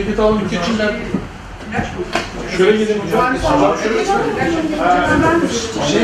[0.00, 0.94] ceket alın geçinler.
[2.56, 3.34] Şöyle gelin hocam.
[3.34, 4.04] Hocam şöyle
[5.92, 6.02] Şey,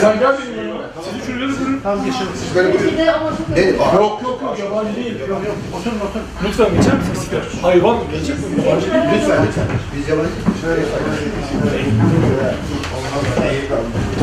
[0.00, 0.82] sen gel benim yanıma.
[1.04, 1.80] Sizi şuraya durun.
[1.82, 2.26] Tam geçin.
[2.54, 3.58] Şöyle ama çok
[3.94, 5.20] Yok yok yok yabancı değil.
[5.20, 5.56] Yok yok.
[5.76, 6.26] Oturun oturun.
[6.44, 7.28] Lütfen geçer misiniz?
[7.94, 8.00] Mı?
[8.12, 8.44] Geçecek mi?
[8.66, 9.04] Yabancı değil.
[9.14, 9.66] Lütfen lütfen.
[9.96, 10.82] Biz yabancı şöyle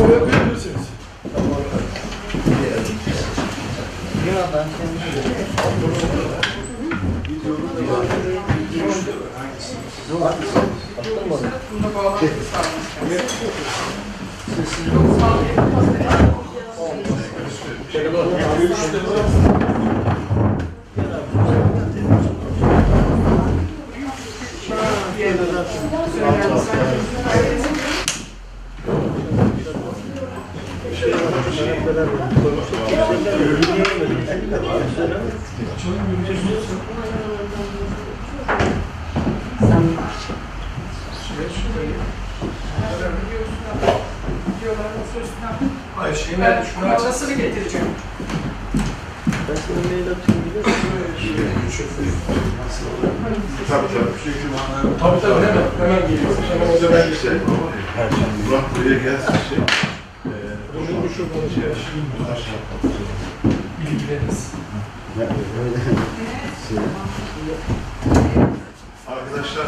[0.02, 0.88] Oraya koyabilirsiniz.
[10.10, 12.88] Bunda bağlantı sağlamak
[17.94, 19.47] Videoların
[53.70, 54.12] Tabii tabii.
[55.02, 55.66] Tabii tabii hemen.
[55.80, 56.32] Hemen geliyor.
[56.52, 57.30] Hemen hoca ben İşte,
[58.48, 59.58] Murat buraya gelsin şey.
[60.74, 62.08] Bunu şuradan şey açayım.
[63.82, 64.52] Bilgileriniz.
[69.08, 69.66] Arkadaşlar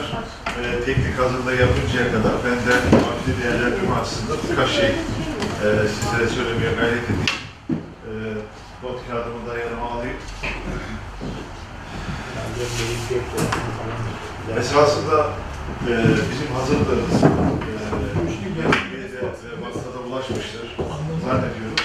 [0.62, 6.72] e, teknik hazırlığı yapıncaya kadar ben de maddi değerlendirme açısından birkaç şey e, sizlere söylemeye
[6.80, 7.26] gayret edeyim.
[8.10, 8.12] E,
[8.84, 10.18] not kağıdımı da yanıma alayım.
[14.60, 15.28] Esasında
[15.88, 15.94] e,
[16.32, 17.28] bizim hazırlığımız e,
[18.72, 20.76] Türkiye'de ve Batı'da ulaşmıştır.
[21.26, 21.76] Zannediyorum.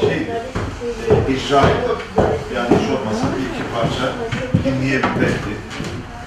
[0.00, 1.62] Şey, e, icra
[2.54, 4.12] yani hiç olmasa bir iki parça
[4.64, 5.52] dinleyebilmekti.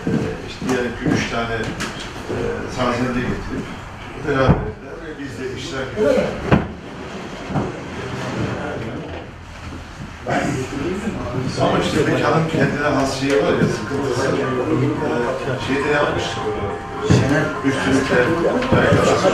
[0.08, 0.12] E,
[0.47, 2.36] işte diyelim ki üç tane e,
[2.76, 3.66] sazende getirip
[4.28, 5.84] beraberinde biz de işler
[11.62, 14.28] Ama işte mekanın kendine has şeyi var ya sıkıntısı.
[14.28, 16.75] Ee, şeyde yapmıştık böyle.
[17.66, 18.16] Üstünlükte
[18.78, 19.31] arkadaşlar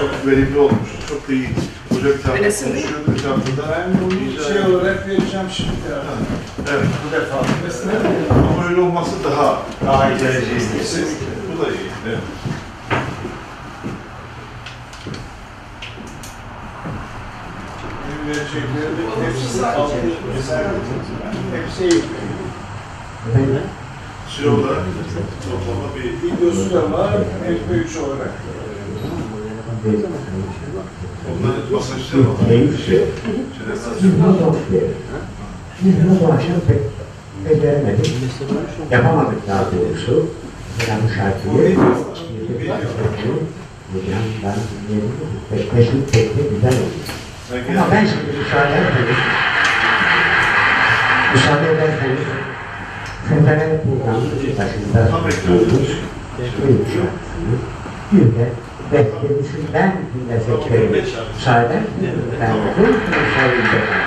[0.00, 0.90] çok verimli olmuş.
[1.08, 1.48] Çok da iyi.
[1.88, 2.68] Hoca bir tarafta Öylesine.
[2.70, 3.12] konuşuyordu.
[3.14, 5.70] Bir tarafta da Ben bunu şey olarak vereceğim şimdi.
[6.70, 6.86] Evet.
[7.06, 7.36] Bu defa.
[8.38, 10.18] Ama öyle olması daha daha iyi
[11.52, 11.90] Bu da iyi.
[12.08, 12.18] Evet.
[18.24, 19.94] Benim vereceklerim hepsi altı
[21.52, 22.02] Hepsi iyi.
[24.28, 24.82] Süre olarak
[25.50, 27.12] toplama bir Videosu da var.
[27.12, 28.32] MP3 olarak.
[31.30, 32.36] onların masajları var.
[32.86, 33.04] Şey,
[35.82, 36.80] Biz bunu bu akşam pek
[37.50, 38.12] beceremedik.
[38.90, 40.26] Yapamadık daha doğrusu.
[40.78, 41.76] Mesela bu şarkıyı
[43.92, 44.56] Hocam ben
[44.88, 45.70] dinledim.
[45.74, 47.24] Teşvik pek de güzel oldu.
[47.52, 49.16] Ama ben şimdi müsaade ederseniz
[51.34, 52.24] müsaade ederseniz
[53.28, 54.22] Federal programı
[54.58, 55.88] başında Tam bekliyoruz.
[58.12, 58.50] bir de
[58.92, 60.70] beklentisinden dinlesek
[61.34, 61.82] müsaade
[62.40, 64.04] ben de bu müsaade ederim.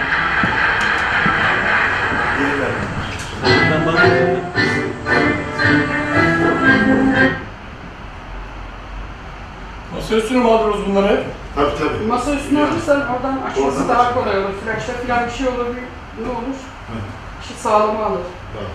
[9.94, 11.24] Masa üstüne mi alıyoruz bunları?
[11.58, 12.08] Tabii tabii.
[12.08, 14.54] Masa üstüne alırsan oradan alması daha kolay olur.
[14.64, 16.58] Flaşta falan bir şey olur, bir ne olur?
[16.90, 16.96] Hı.
[17.44, 18.22] İşi sağlama alır.
[18.54, 18.72] Tamam.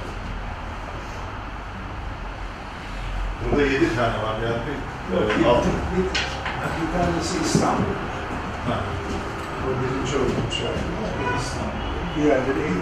[3.44, 5.68] Burada yedi tane var yani bir e, altı.
[5.96, 6.02] Bir,
[6.78, 7.92] bir tanesi İstanbul.
[8.68, 8.74] Ha.
[9.64, 10.82] O birinci olmuş yani.
[11.40, 11.82] İstanbul.
[12.16, 12.72] Diğerleri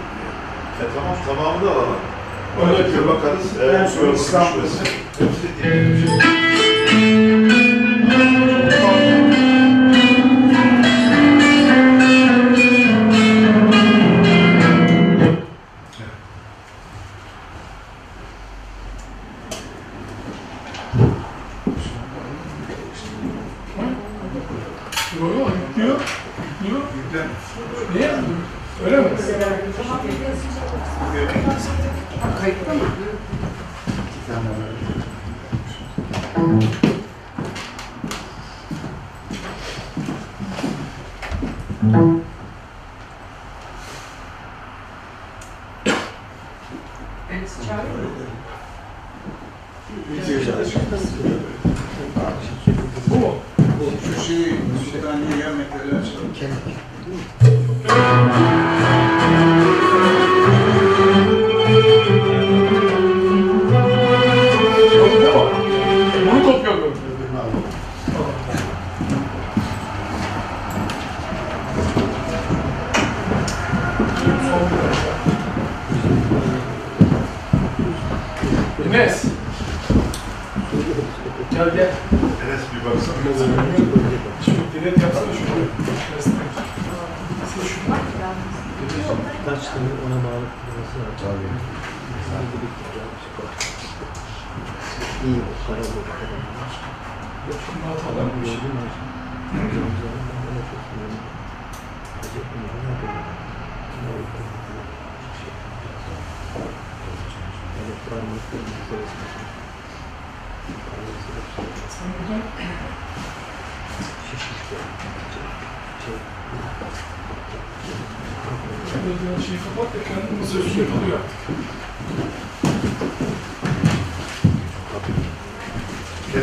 [0.81, 1.95] E, tamam tamamını da alalım.
[2.61, 3.45] Öyle Öyle bir bakarız.
[3.61, 4.63] Eğer En son yolun İstanbul.
[4.63, 4.83] düşmesi.
[5.19, 6.40] Hepsi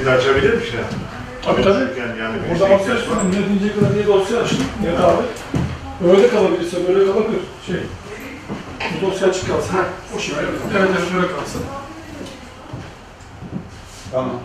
[0.08, 0.80] Kendi açabilir mi şey?
[1.44, 2.00] Tabii tabii.
[2.00, 4.66] Yani, yani Burada şey üstüne ne diyecek kadar diye dosya açtım.
[4.82, 5.22] Ne abi?
[6.04, 7.42] Böyle kalabilirse böyle kalabilir.
[7.66, 7.80] Şey.
[8.90, 9.74] Bu dosya açık kalsın.
[9.74, 9.84] Ha,
[10.16, 10.40] o şekilde.
[10.78, 11.62] Evet evet böyle kalsın.
[14.12, 14.40] Tamam.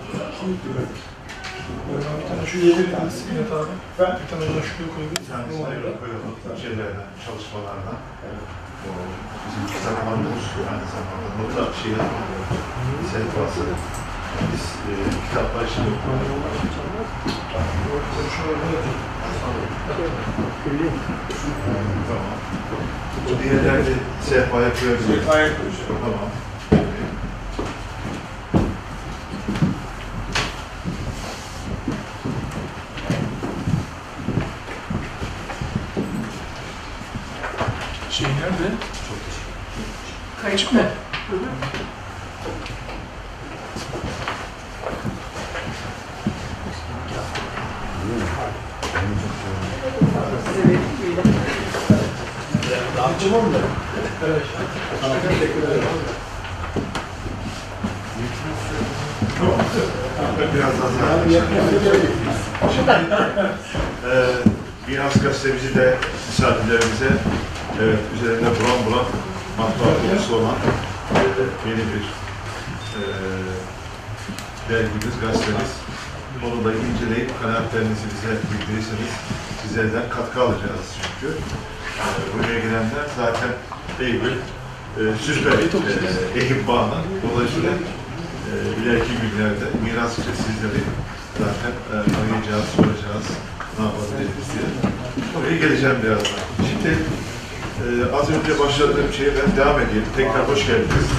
[1.89, 3.73] Bir tane şu yedi tanesi Mehmet abi.
[3.99, 5.27] Ben Bir tane de şuraya koyabiliriz.
[5.27, 6.33] Bir tanesini ayrı koyalım.
[6.61, 7.97] Şeylerden, çalışmalardan.
[8.85, 8.89] O
[9.45, 11.95] bizim kitaplarımız aynı zamanda nota şeyi
[13.11, 13.63] sehpası.
[14.53, 14.93] Biz e,
[15.29, 15.89] kitaplar şimdi
[22.07, 22.43] Tamam.
[23.29, 25.05] Bu diğerlerini sehpaya koyabiliriz.
[25.07, 25.99] Sehpaya koyacağım.
[26.01, 26.29] Tamam.
[38.11, 38.75] Şey nerede?
[40.41, 40.79] Kayıt mı?
[54.25, 54.41] Evet.
[60.55, 60.89] Biraz daha
[64.05, 64.25] Ee,
[64.87, 65.97] Miras gazetemizi de
[66.63, 67.17] misafirlerimize
[67.83, 69.05] evet, üzerinde bulan bulan
[69.57, 70.55] matbaa kokusu olan
[71.15, 72.05] e, yeni bir
[72.97, 73.01] e,
[74.69, 75.71] dergimiz, gazetemiz.
[76.45, 79.13] Onu da inceleyip kanaatlerinizi bize bildirirseniz
[79.61, 81.33] sizlerden katkı alacağız çünkü.
[81.35, 83.49] E, buraya gelenler zaten
[83.99, 84.37] Eylül,
[84.97, 86.99] e, Süzbe, e, Ekim bağına.
[87.23, 90.81] Dolayısıyla e, ileriki günlerde miras için sizleri
[91.37, 93.27] zaten e, arayacağız, soracağız,
[93.77, 94.67] diye.
[95.37, 96.43] Oraya geleceğim birazdan.
[96.69, 96.91] Şimdi
[97.83, 100.05] e, az önce başladığım şeye ben devam edeyim.
[100.17, 101.09] Tekrar hoş geldiniz.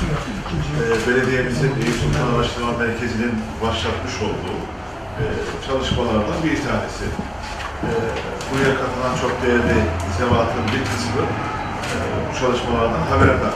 [0.80, 4.58] E, belediyemizin Eyüp Sultan Araştırma Merkezi'nin başlatmış olduğu
[5.20, 5.24] e,
[5.66, 7.06] çalışmalardan bir tanesi.
[7.86, 7.90] E,
[8.48, 9.78] buraya katılan çok değerli
[10.18, 11.24] zevatın bir kısmı
[11.94, 13.54] e, bu çalışmalardan haberdar.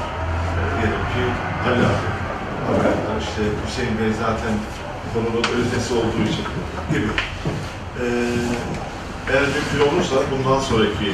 [0.58, 1.22] E, diyelim ki
[1.64, 2.08] Halil abi
[2.68, 3.16] haberdar.
[3.26, 4.54] İşte Hüseyin Bey zaten
[5.14, 6.44] konunun öznesi olduğu için
[6.92, 7.10] gibi.
[8.04, 8.06] E,
[9.30, 11.10] eğer mümkün olursa bundan sonraki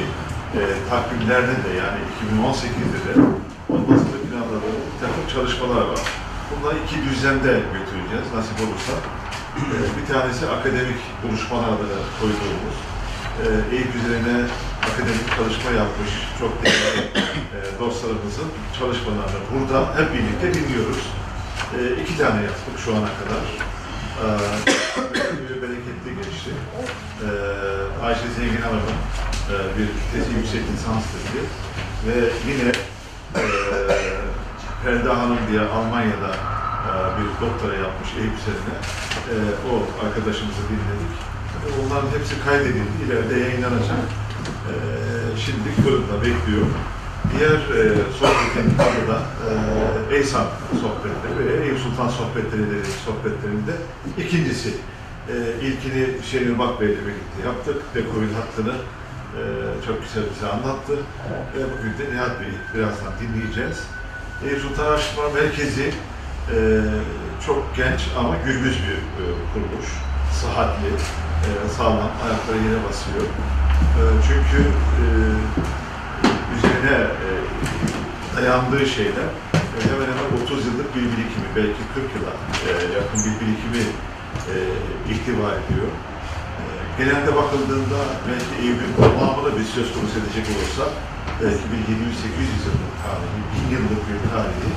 [0.57, 3.13] e, takvimlerde de yani 2018'de de
[3.69, 6.01] olmasını planladığı bir takım çalışmalar var.
[6.49, 8.93] Bunları iki düzlemde götüreceğiz nasip olursa.
[9.73, 12.77] E, bir tanesi akademik buluşmalarda koyduğumuz,
[13.43, 14.37] e, eğitim üzerine
[14.87, 17.01] akademik çalışma yapmış çok değerli
[17.55, 18.49] e, dostlarımızın
[18.79, 21.01] çalışmalarını burada hep birlikte dinliyoruz.
[21.77, 23.43] E, iki tane yaptık şu ana kadar.
[24.23, 26.51] Böyle bereketli geçti.
[27.25, 27.29] E,
[28.05, 28.99] Ayşe Zengin Hanım'ın
[29.51, 31.41] e, bir tezi yüksek lisans tezi
[32.07, 32.71] ve yine
[33.35, 33.43] e,
[34.83, 36.31] Ferda Hanım diye Almanya'da
[36.89, 38.75] e, bir doktora yapmış Eyüp üzerine.
[39.31, 39.35] E,
[39.69, 39.73] o
[40.05, 41.15] arkadaşımızı dinledik.
[41.81, 43.03] Onların hepsi kaydedildi.
[43.05, 44.05] İleride yayınlanacak.
[44.69, 44.73] E,
[45.45, 46.65] şimdi fırında bekliyor.
[47.33, 47.83] Diğer e,
[48.19, 49.19] sohbetin adı da
[50.11, 50.45] e, Eysan
[50.81, 53.71] sohbetleri ve Eyüp Sultan sohbetleri sohbetlerinde
[54.17, 54.69] ikincisi.
[55.29, 55.33] E,
[55.65, 57.81] ilkini Şenil Bak Bey'le birlikte yaptık.
[57.95, 59.41] Dekovid hattını e,
[59.85, 60.93] çok güzel bize anlattı.
[61.57, 63.83] E, bugün de Nihat Bey'i birazdan dinleyeceğiz.
[64.45, 65.91] Eyüp Sultan Araştırma Merkezi
[66.53, 66.57] e,
[67.45, 69.89] çok genç ama gürbüz bir e, kuruluş.
[70.41, 70.87] Sıhhatli,
[71.45, 73.25] e, sağlam, ayakları yere basıyor.
[73.99, 74.61] E, çünkü
[75.01, 75.05] e,
[76.85, 77.29] üzerine e,
[78.35, 79.29] dayandığı şeyler
[79.89, 82.33] hemen hemen 30 yıllık bir birikimi, belki 40 yıla
[82.67, 83.83] e, yakın bir birikimi
[84.51, 84.55] e,
[85.11, 85.89] ihtiva ediyor.
[86.61, 86.63] E,
[86.99, 90.85] genelde bakıldığında belki Eyüp'ün tamamını bir söz konusu edecek olursa
[91.41, 93.39] belki bir 700-800 yıllık tarihi,
[93.69, 94.71] 1000 yıllık bir tarihi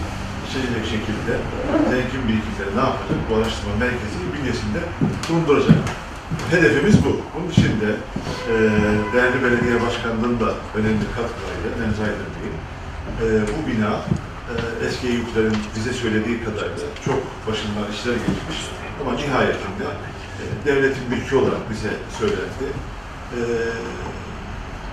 [0.47, 1.35] içecek şekilde
[1.91, 3.19] zengin birikimleri ne yapacak?
[3.29, 4.81] Bu araştırma merkezi bünyesinde
[5.29, 5.79] bulunduracak.
[6.51, 7.21] Hedefimiz bu.
[7.35, 7.91] Bunun için de
[8.51, 8.55] e,
[9.13, 12.57] değerli belediye başkanlığının da önemli katkılarıyla, Nenzaydın Bey'in
[13.23, 13.93] e, bu bina
[14.51, 18.59] e, eski Eyüplerin bize söylediği kadarıyla çok başından işler geçmiş
[19.01, 19.87] ama nihayetinde
[20.41, 22.67] e, devletin mülkü olarak bize söylendi.
[23.37, 23.41] E,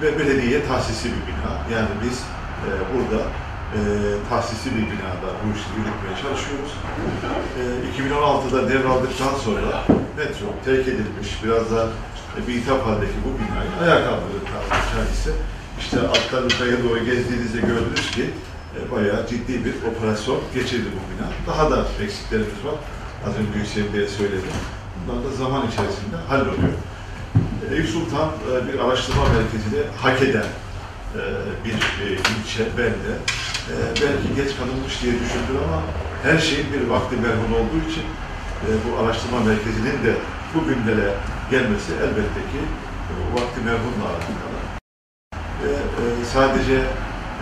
[0.01, 1.77] ve belediye tahsisi bir bina.
[1.77, 2.17] Yani biz
[2.65, 3.23] e, burada
[3.73, 3.79] e,
[4.29, 6.71] tahsisi bir binada bu işi yürütmeye çalışıyoruz.
[7.59, 7.63] E,
[8.01, 9.83] 2016'da devraldıktan sonra
[10.17, 11.87] metro terk edilmiş, biraz da
[12.37, 14.47] e, bir hitap haldeki bu binayı ayağa kaldırdık
[14.95, 15.31] caizse.
[15.79, 18.29] İşte alttan yukarıya doğru gezdiğinizde gördünüz ki
[18.75, 21.29] e, bayağı ciddi bir operasyon geçirdi bu bina.
[21.47, 22.75] Daha da eksiklerimiz var.
[23.27, 24.55] Az önce Hüseyin Bey'e söyledim.
[25.07, 26.73] Bunlar da zaman içerisinde halloluyor.
[27.71, 30.45] Eyüp Sultan e, bir araştırma merkezini hak eden
[31.15, 31.21] e,
[31.65, 33.11] bir e, ilçe, belde.
[33.71, 35.79] E, Belki geç kalınmış diye düşündüm ama
[36.23, 38.05] her şeyin bir vakti merhum olduğu için
[38.65, 40.13] e, bu araştırma merkezinin de
[40.53, 41.07] bugünlere
[41.51, 42.61] gelmesi elbette ki
[43.09, 44.57] e, bu vakti merhumla alakalı.
[45.61, 46.03] Ve e,
[46.33, 46.77] sadece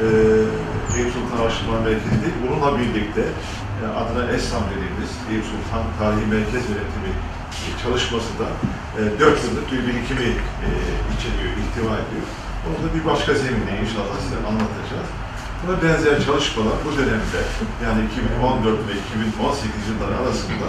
[0.03, 0.06] e,
[0.98, 3.24] Eyüp Sultan Araştırma Merkezi değil, bununla birlikte
[3.80, 7.13] e, adına ESSAM dediğimiz Eyüp Sultan Tarihi Merkez Yönetimi
[7.65, 8.48] e, çalışması da
[9.00, 10.30] e, 4 yıllık bir birikimi
[10.65, 10.70] e,
[11.13, 12.27] içeriyor, ihtiva ediyor.
[12.65, 15.10] Onu da bir başka zeminde inşallah size anlatacağız.
[15.67, 17.39] Buna benzer çalışmalar bu dönemde
[17.86, 20.67] yani 2014 ve 2018 yılları arasında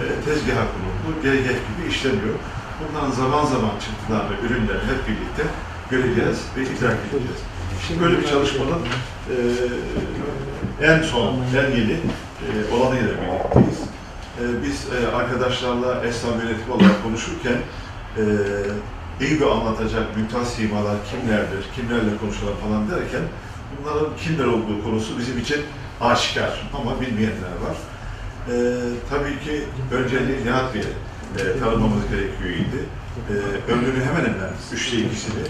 [0.00, 2.36] e, tezgaha kuruldu, GGF gibi işleniyor.
[2.80, 5.42] Bundan zaman zaman çıktılar ve ürünleri hep birlikte
[5.90, 7.40] göreceğiz ve idrak edeceğiz.
[7.86, 8.82] Şimdi böyle bir çalışmanın
[9.32, 9.36] e,
[10.86, 11.96] en son, en yeni
[12.44, 13.80] e, olanıyla birlikteyiz.
[14.40, 17.58] E, biz e, arkadaşlarla esnaf yönetimi olarak konuşurken
[18.16, 18.22] e,
[19.20, 23.22] Eyüp'ü anlatacak mümtaz simalar kimlerdir, kimlerle konuşalım falan derken
[23.84, 25.62] bunların kimler olduğu konusu bizim için
[26.00, 27.76] aşikar ama bilmeyenler var.
[28.48, 28.54] E,
[29.10, 30.84] tabii ki önceliği Nihat Bey'e
[31.38, 32.76] e, tanımamız gerekiyordu.
[33.30, 33.34] E,
[33.72, 35.42] ömrünü hemen hemen üçte ikisini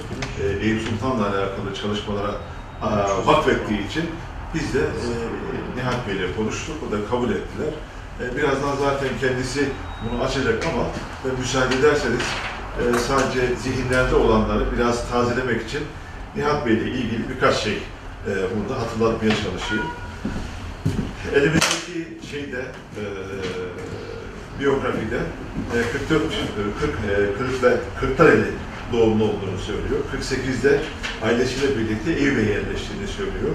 [0.43, 2.35] e, Eyüp Sultan'la alakalı çalışmalara
[2.83, 4.05] a, vakfettiği için
[4.55, 5.09] biz de e,
[5.77, 7.73] Nihat Bey'le konuştuk, o da kabul ettiler.
[8.21, 9.69] E, birazdan zaten kendisi
[10.05, 10.83] bunu açacak ama
[11.25, 12.21] e, müsaade ederseniz
[12.81, 15.81] e, sadece zihinlerde olanları biraz tazelemek için
[16.37, 17.79] Nihat Bey'le ilgili birkaç şey
[18.29, 19.87] e, burada hatırlatmaya çalışayım.
[21.35, 22.61] Elimizdeki şeyde
[23.01, 23.05] e,
[24.61, 25.21] biyografide
[25.75, 26.27] e, 44 e,
[26.81, 28.47] 40 e, 40 Kırklareli
[28.93, 30.01] doğumlu olduğunu söylüyor.
[30.13, 30.81] 48'de
[31.23, 33.55] ailesiyle birlikte Eyüp'e yerleştiğini söylüyor.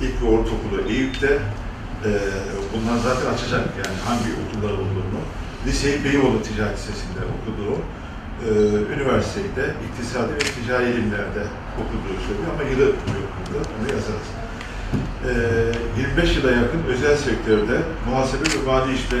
[0.00, 1.38] İlk ve ortaokulu Eyüp'te.
[2.06, 2.10] E,
[2.72, 5.20] bundan zaten açacak yani hangi okullar olduğunu.
[5.66, 7.76] Liseyi Beyoğlu Ticaret Lisesi'nde okuduğu,
[8.46, 8.50] e,
[8.94, 11.44] üniversitede iktisadi ve ticari ilimlerde
[11.80, 12.84] okuduğu söylüyor ama yılı
[13.20, 14.28] yok burada, onu yazarız.
[15.96, 17.76] E, 25 yıla yakın özel sektörde
[18.08, 19.16] muhasebe ve mali işte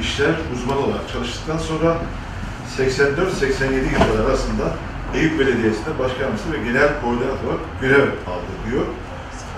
[0.00, 1.96] işler uzmanı olarak çalıştıktan sonra
[2.78, 4.64] 84-87 yıllar arasında
[5.14, 8.86] Eyüp Belediyesi'nde başkanlısı ve genel koordinatör olarak görev aldı diyor.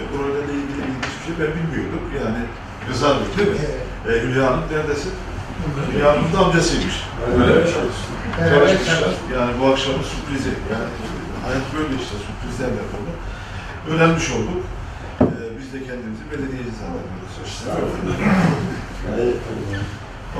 [0.00, 2.02] E, Burayla ilgili ilginç bir şey ben bilmiyordum.
[2.24, 2.42] Yani
[2.90, 3.66] Rıza Bey değil mi?
[4.08, 5.12] E, Hülya Hanım neredesin?
[5.92, 6.96] Hülya Hanım'ın da amcasıymış.
[7.32, 7.66] Öyle mi?
[8.54, 9.12] Çalışmışlar.
[9.36, 10.52] Yani bu akşamın sürprizi.
[10.72, 10.88] Yani
[11.44, 13.10] hayat böyle işte sürprizlerle konu.
[13.90, 14.62] Öğrenmiş olduk.
[15.20, 17.34] E, biz de kendimizi belediyeci zannediyoruz.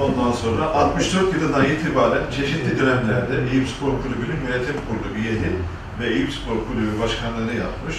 [0.02, 5.56] Ondan sonra 64 yılından itibaren çeşitli dönemlerde Eyüp Spor Kulübü'nün yönetim kurulu üyeliği
[6.00, 7.96] ve Eyüp Spor Kulübü Başkanlığı'nı yapmış.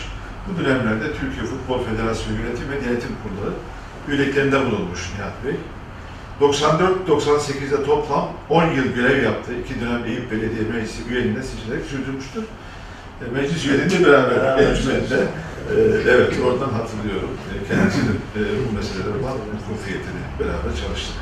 [0.48, 3.54] Bu dönemlerde Türkiye Futbol Federasyonu Yönetim ve Denetim Kurulu
[4.08, 5.56] üyeliklerinde bulunmuş Nihat Bey.
[6.42, 9.52] 94-98'de toplam 10 yıl görev yaptı.
[9.64, 12.44] İki dönem Eyüp Belediye Meclisi üyeliğine seçilerek sürdürmüştür.
[13.22, 15.20] E, Meclis üyeliğinde beraber encümende.
[15.72, 15.76] E,
[16.14, 17.34] evet, oradan hatırlıyorum.
[17.52, 21.18] E, kendisinin e, bu meselelere olan kufiyetini beraber çalıştık.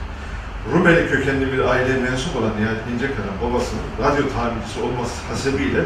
[0.74, 5.82] Rumeli kökenli bir aileye mensup olan Nihat İncekar'ın babasının radyo tamircisi olması hasebiyle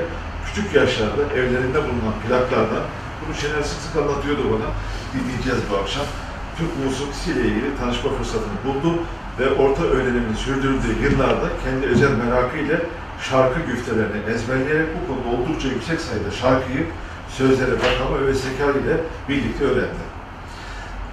[0.46, 2.84] küçük yaşlarda evlerinde bulunan plaklardan,
[3.22, 4.70] bunu Şener sık sık anlatıyordu bana,
[5.14, 6.06] dinleyeceğiz bu akşam.
[6.58, 8.98] Türk musikisiyle ilgili tanışma fırsatını buldum
[9.40, 12.78] ve orta öğrenimini sürdürdüğü yıllarda kendi özel merakıyla
[13.30, 16.86] şarkı güftelerini ezberleyerek bu konuda oldukça yüksek sayıda şarkıyı
[17.30, 18.98] sözlere bakama ve zekar ile
[19.30, 20.12] birlikte öğrendi.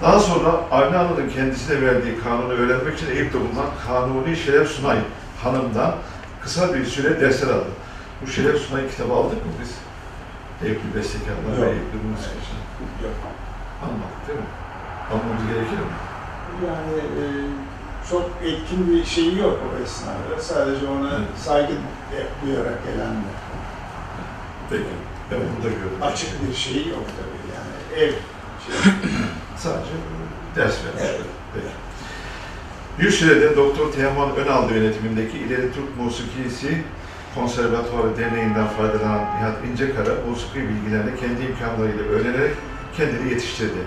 [0.03, 4.99] Daha sonra Avni kendisine verdiği kanunu öğrenmek için Eyüp'te bulunan Kanuni Şeref Sunay
[5.43, 5.95] Hanım'dan
[6.43, 7.71] kısa bir süre dersler aldı.
[8.23, 9.75] Bu Şeref Sunay kitabı aldık mı biz?
[10.69, 11.71] Eyüplü bestekarlar ve.
[11.71, 12.65] Eyüplü musikacılar.
[13.03, 13.13] Yok.
[13.83, 14.45] Almadık değil mi?
[15.11, 15.95] Almamız gerekir mi?
[16.67, 17.25] Yani e,
[18.11, 20.43] çok etkin bir şeyi yok o esnada.
[20.43, 21.73] Sadece ona saygı
[22.47, 23.35] duyarak gelenler.
[24.71, 24.85] Peki.
[25.31, 26.03] Ben burada gördüm.
[26.03, 28.03] Açık bir şeyi yok tabii yani.
[28.05, 28.13] Ev
[28.67, 28.93] şey.
[29.57, 29.91] Sadece
[30.57, 31.03] ders vermiş.
[31.03, 31.21] Evet.
[31.55, 31.67] Peki.
[33.01, 36.85] Bir sürede Doktor Teoman Önaldı yönetimindeki İleri Türk Musikisi
[37.35, 42.55] Konservatuvarı Derneği'nden faydalanan Nihat İncekara, musiki bilgilerini kendi imkanlarıyla öğrenerek
[42.99, 43.81] kendini yetiştirdi.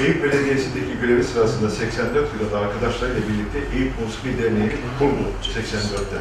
[0.00, 6.18] Eyüp Belediyesi'ndeki görevi sırasında 84 yılında arkadaşlarıyla birlikte Eyüp Musiki Derneği kurdu 84'te.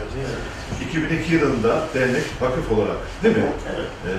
[0.85, 3.43] 2002 yılında dernek vakıf olarak değil mi?
[3.75, 3.89] Evet.
[4.07, 4.11] e,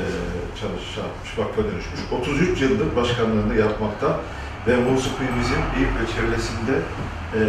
[0.61, 2.01] çalışmış, vakfa dönüşmüş.
[2.21, 4.21] 33 yıldır başkanlığını yapmakta
[4.67, 6.75] ve musikimizin Eyüp ve çevresinde
[7.39, 7.41] e,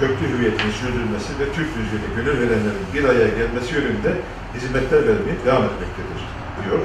[0.00, 4.12] köklü hüviyetini sürdürmesi ve Türk müziğine gönül verenlerin bir araya gelmesi yönünde
[4.54, 6.20] hizmetler vermeye devam etmektedir,
[6.64, 6.80] diyor.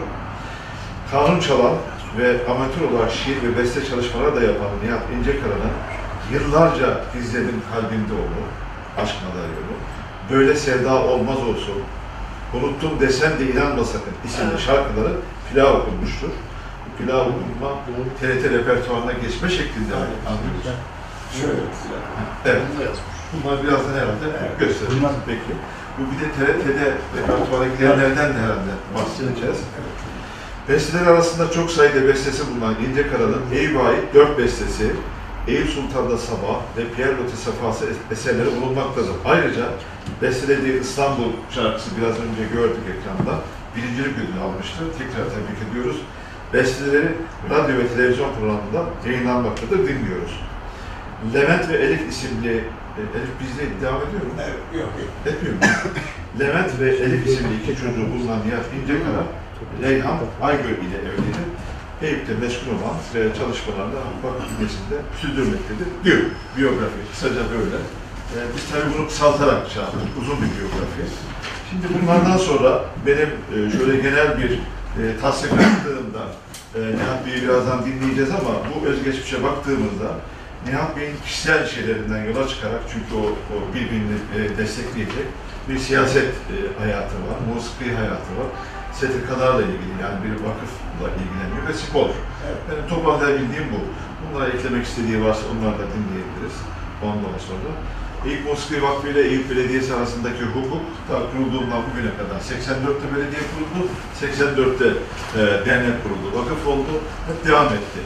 [1.11, 1.75] Kanun çalan
[2.17, 5.73] ve amatör olarak şiir ve beste çalışmaları da yapan Nihat İncekara'nın
[6.33, 8.41] yıllarca gizledim kalbimde onu,
[9.03, 9.75] aşk madalyonu,
[10.31, 11.77] böyle sevda olmaz olsun,
[12.53, 15.13] unuttum desem de inanma sakın isimli şarkıları
[15.49, 16.29] pilav okunmuştur.
[16.85, 17.69] Bu pilav okunma
[18.19, 19.95] TRT repertuarına geçme şeklinde
[20.29, 20.65] anlıyoruz.
[21.41, 21.61] Şöyle.
[22.45, 22.61] Evet.
[23.33, 24.25] Bunlar birazdan herhalde
[24.61, 24.73] Evet.
[25.25, 25.53] Peki.
[25.97, 29.57] Bu bir de TRT'de repertuara girenlerden de herhalde bahsedeceğiz.
[30.69, 34.91] Besteler arasında çok sayıda bestesi bulunan İnce Kara'nın Eyüp'e ait dört bestesi,
[35.47, 39.11] Eyüp Sultan'da Sabah ve Pierre Loti Safası es- eserleri bulunmaktadır.
[39.25, 39.65] Ayrıca
[40.21, 43.39] bestelediği İstanbul şarkısı biraz önce gördük ekranda.
[43.75, 44.85] Birincilik ödülü almıştır.
[44.97, 45.97] Tekrar tebrik ediyoruz.
[46.53, 47.07] Besteleri
[47.49, 49.77] radyo ve televizyon programında yayınlanmaktadır.
[49.77, 50.41] Dinliyoruz.
[51.33, 52.53] Levent ve Elif isimli,
[52.97, 54.33] e, Elif bizde devam ediyor mu?
[54.39, 54.59] Evet.
[54.73, 54.91] Yok.
[55.01, 55.09] yok.
[55.25, 55.61] Etmiyor mu?
[56.39, 59.23] Levent ve Elif isimli iki çocuğu bulunan Nihat İncekara,
[59.81, 61.47] Reyhan Aygöl ile evlidir.
[62.01, 66.19] Eyüp'te meşgul olan ve çalışmalarını vakıf bünyesinde sürdürmektedir diyor.
[66.57, 67.77] Biyografi kısaca böyle.
[68.35, 71.03] Ee, biz tabii bunu kısaltarak şey yaptık, uzun bir biyografi.
[71.69, 74.51] Şimdi bunlardan sonra benim e, şöyle genel bir
[74.99, 76.23] e, tasvir yaptığımda
[76.75, 80.09] e, Nihat Bey'i birazdan dinleyeceğiz ama bu özgeçmişe baktığımızda
[80.67, 85.25] Nihat Bey'in kişisel şeylerinden yola çıkarak çünkü o, o birbirini e, destekleyecek
[85.69, 88.49] bir siyaset e, hayatı var, musiki hayatı var.
[88.97, 92.09] STK'larla ilgili yani bir vakıfla ilgileniyor ve spor.
[92.45, 92.61] Evet.
[92.69, 93.79] Benim toparlayabildiğim bu.
[94.21, 96.57] Bunlara eklemek istediği varsa onları da dinleyebiliriz
[97.03, 97.71] ondan sonra.
[98.25, 103.79] Eyüp Musiki Vakfı ile Eyüp Belediyesi arasındaki hukuk ta kurulduğundan bugüne kadar 84'te belediye kuruldu,
[104.21, 104.87] 84'te
[105.39, 106.93] e, dernek kuruldu, vakıf oldu,
[107.27, 108.01] hep devam etti.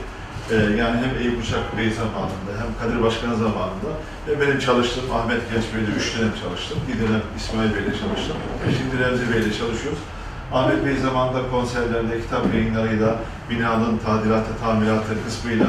[0.51, 3.91] E, yani hem Eyüp Uşak Bey zamanında hem Kadir Başkan zamanında
[4.27, 6.77] ve benim çalıştığım Ahmet Genç Bey'le üç dönem çalıştım.
[6.87, 8.37] Bir dönem İsmail Bey'le çalıştım.
[8.63, 10.01] Ve şimdi Remzi Bey'le çalışıyoruz.
[10.51, 13.15] Ahmet Bey zamanında konserlerle, kitap yayınlarıyla,
[13.49, 15.67] binanın tadilatı, tamiratı kısmıyla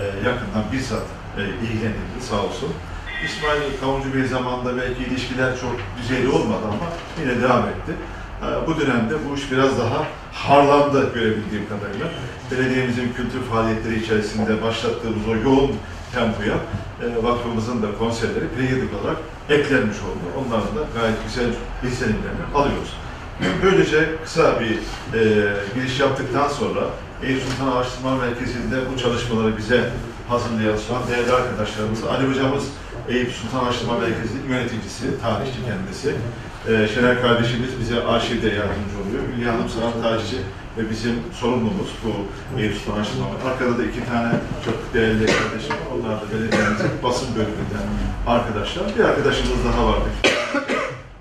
[0.00, 1.02] e, yakından bizzat
[1.38, 2.68] e, ilgilenildi sağ olsun.
[3.24, 6.86] İsmail Kavuncu Bey zamanında belki ilişkiler çok düzeyli olmadı ama
[7.20, 7.92] yine devam etti.
[8.42, 12.06] E, bu dönemde bu iş biraz daha harlandı görebildiğim kadarıyla.
[12.50, 15.72] Belediyemizin kültür faaliyetleri içerisinde başlattığımız o yoğun
[16.14, 16.56] tempoya
[17.02, 19.16] e, vakfımızın da konserleri periyodik olarak
[19.48, 20.24] eklenmiş oldu.
[20.38, 21.50] Onların da gayet güzel
[21.88, 22.96] izlenimlerini alıyoruz.
[23.62, 24.72] Böylece kısa bir
[25.18, 26.80] e, giriş yaptıktan sonra
[27.22, 29.90] Eyüp Sultan Araştırma Merkezi'nde bu çalışmaları bize
[30.28, 32.64] hazırlayan son değerli arkadaşlarımız, Ali Hocamız
[33.08, 36.14] Eyüp Sultan Araştırma Merkezi'nin yöneticisi, tarihçi kendisi.
[36.68, 39.22] E, Şener kardeşimiz bize arşivde yardımcı oluyor.
[39.36, 40.36] Hülya Hanım sanat tarihçi
[40.78, 42.12] ve bizim sorumlumuz bu
[42.60, 43.48] Eyüp Sultan Araştırma Merkezi.
[43.48, 44.32] Arkada da iki tane
[44.64, 47.86] çok değerli kardeşim, onlar da belediyemizin basın bölümünden
[48.26, 48.84] arkadaşlar.
[48.98, 50.08] Bir arkadaşımız daha vardı.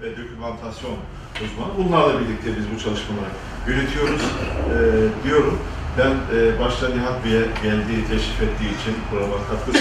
[0.01, 0.97] Ve dokümantasyon
[1.43, 1.71] uzmanı.
[1.77, 3.31] Bunlarla birlikte biz bu çalışmaları
[3.67, 4.77] yürütüyoruz e,
[5.23, 5.59] diyorum.
[5.97, 9.71] Ben e, başta Nihat Bey'e geldiği, teşrif ettiği için programa katkı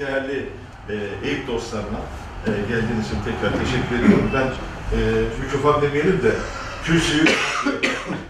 [0.00, 0.48] değerli
[0.88, 0.94] e,
[1.28, 2.00] Eyüp dostlarına
[2.46, 4.30] e, geldiğiniz için tekrar teşekkür ediyorum.
[4.34, 4.46] Ben
[4.96, 4.98] e,
[5.42, 6.32] mikrofon demeyelim de
[6.84, 7.24] kürsüyü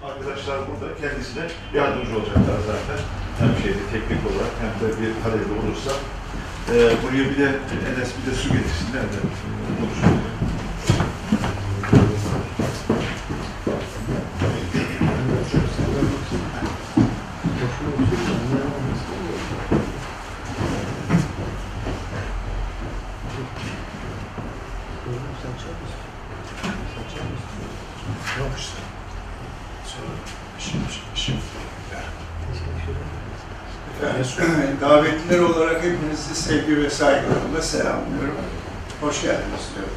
[0.08, 3.00] arkadaşlar burada kendisine yardımcı olacaklar zaten.
[3.38, 5.90] Hem şeyde teknik olarak hem de bir talep olursa.
[6.72, 7.48] E, buraya bir de
[7.88, 9.18] Enes bir de su getirsinler de
[9.80, 10.20] konuşalım.
[28.38, 28.78] Yok işte.
[29.86, 30.06] Sonra
[30.58, 30.80] işim,
[31.14, 31.34] işim.
[34.00, 38.34] Efendim, davetliler olarak hepinizi sevgi ve saygılarımla selamlıyorum.
[39.00, 39.94] Hoş geldiniz diyorum.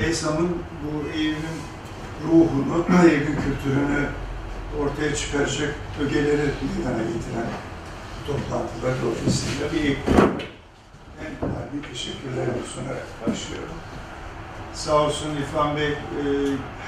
[0.00, 1.60] Esam'ın bu eğilimin
[2.24, 4.06] ruhunu, eğilimin kültürünü
[4.80, 7.50] ortaya çıkaracak ögeleri meydana getiren
[8.26, 10.48] toplantılar dolayısıyla bir ekip
[11.20, 13.74] en kalbi teşekkürlerimi sunarak başlıyorum.
[14.76, 15.94] Sağ olsun İrfan Bey e,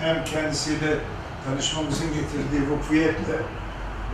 [0.00, 0.98] hem kendisiyle
[1.44, 3.38] tanışmamızın getirdiği vukuyetle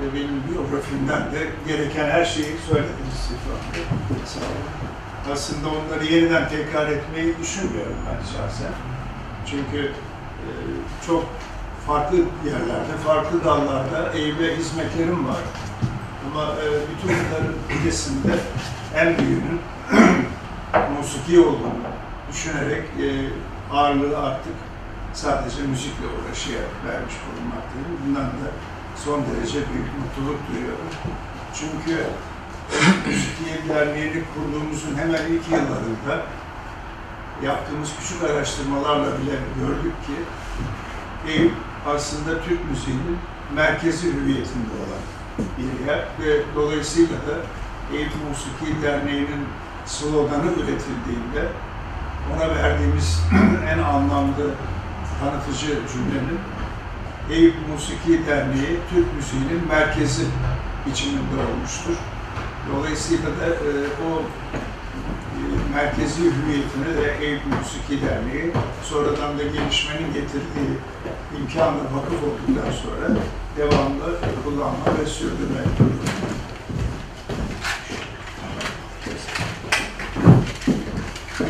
[0.01, 3.83] ve benim biyografimden de gereken her şeyi söylediniz İrfan Bey.
[4.27, 5.33] Sağ olun.
[5.33, 8.73] Aslında onları yeniden tekrar etmeyi düşünmüyorum ben şahsen.
[9.47, 10.49] Çünkü e,
[11.07, 11.25] çok
[11.87, 15.41] farklı yerlerde, farklı dallarda Eyüp'e hizmetlerim var.
[16.27, 18.33] Ama e, bütün bunların ötesinde
[18.97, 19.61] en büyüğünün
[20.99, 21.75] musiki olduğunu
[22.31, 22.85] düşünerek
[23.75, 24.57] ağırlığı artık
[25.13, 27.89] sadece müzikle uğraşıya vermiş bulunmaktayım.
[28.07, 28.49] Bundan da
[29.05, 30.89] son derece büyük mutluluk duyuyorum.
[31.55, 32.07] Çünkü
[33.09, 36.27] Müzikiye Derneği'ni kurduğumuzun hemen ilk yıllarında
[37.43, 40.17] yaptığımız küçük araştırmalarla bile gördük ki
[41.29, 41.53] Eyüp
[41.87, 43.19] aslında Türk müziğinin
[43.55, 45.03] merkezi hüviyetinde olan
[45.59, 47.37] bir yer ve dolayısıyla da
[47.93, 49.47] Eyüp Musiki Derneği'nin
[49.87, 51.49] sloganı üretildiğinde
[52.33, 53.21] ona verdiğimiz
[53.75, 54.51] en anlamlı
[55.21, 56.39] tanıtıcı cümlenin
[57.31, 60.25] Eyüp Musiki Derneği Türk müziğinin merkezi
[60.87, 61.97] biçiminde olmuştur.
[62.73, 63.71] Dolayısıyla da e,
[64.07, 64.23] o
[64.57, 64.61] e,
[65.75, 70.75] merkezi hüviyetine de Eyüp Musiki Derneği sonradan da gelişmenin getirdiği
[71.41, 73.17] imkanla vakıf olduktan sonra
[73.57, 76.14] devamlı kullanma ve sürdürme durumunda.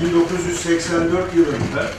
[0.04, 1.90] 1984 yılında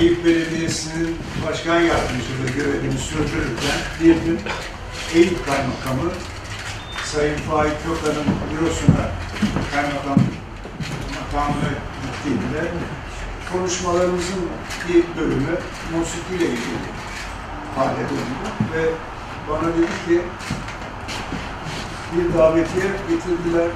[0.00, 4.40] Eyüp Belediyesi'nin başkan yardımcılığı görevini sürdürürken bir gün
[5.14, 6.12] Eyüp Kaymakamı
[7.04, 9.10] Sayın Faik Kökan'ın bürosuna
[9.74, 10.18] kaymakam
[11.14, 11.70] makamına
[12.02, 12.70] gittiğimde
[13.52, 14.40] konuşmalarımızın
[14.88, 15.58] bir bölümü
[15.96, 16.88] musikiyle ilgili
[17.76, 18.02] hale
[18.74, 18.90] ve
[19.50, 20.22] bana dedi ki
[22.12, 23.68] bir davetiye getirdiler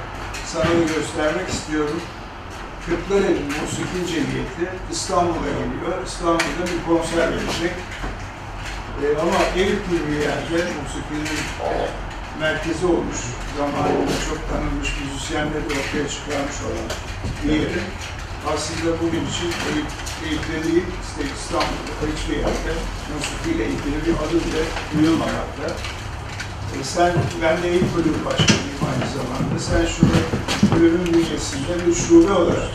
[0.46, 0.64] sana
[0.96, 2.00] göstermek istiyorum.
[2.86, 6.06] Kırklareli Musiki Cemiyeti İstanbul'a geliyor.
[6.06, 7.74] İstanbul'da bir konser verecek.
[9.02, 11.38] Ee, ama gibi bir yerde musikinin
[12.40, 13.20] merkezi olmuş,
[13.58, 16.88] zamanında çok tanınmış müzisyenleri ortaya çıkarmış olan
[17.44, 17.88] bir yerin
[18.54, 19.90] aslında bugün için Eyüp,
[20.24, 22.72] Eyüp'te değil, işte İstanbul'da hiçbir yerde
[23.14, 25.66] musikiyle ilgili bir adı bile duyulmamakta.
[26.80, 29.58] E, sen, ben de Eyüp Bölüm Başkanıyım aynı zamanda.
[29.58, 30.10] Sen şunu
[30.74, 32.70] bölümün bünyesinde bir şube olarak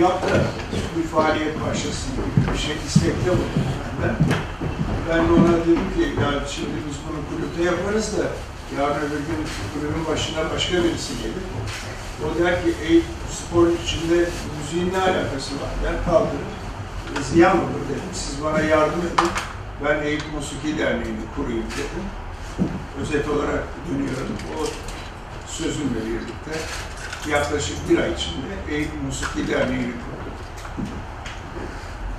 [0.00, 0.36] yap da
[0.96, 3.66] bir faaliyet başlasın gibi bir şey istekte bulundum
[4.02, 4.38] benden.
[5.08, 8.24] Ben de ona dedim ki, ya şimdi biz bunu kulüpte yaparız da
[8.78, 9.42] yarın öbür gün
[9.74, 11.46] kulübün başına başka birisi gelir.
[12.24, 13.04] O der ki, Eyüp
[13.38, 16.50] spor içinde müziğin ne alakası var der, kaldırır.
[17.32, 19.30] Ziyan olur dedim, siz bana yardım edin.
[19.84, 22.04] Ben Eyüp Musiki Derneği'ni kurayım dedim
[23.02, 24.36] özet olarak dönüyorum.
[24.60, 24.66] O
[25.50, 26.60] sözümle birlikte
[27.30, 30.36] yaklaşık bir ay içinde Eyüp Musiki Derneği'ni kurduk.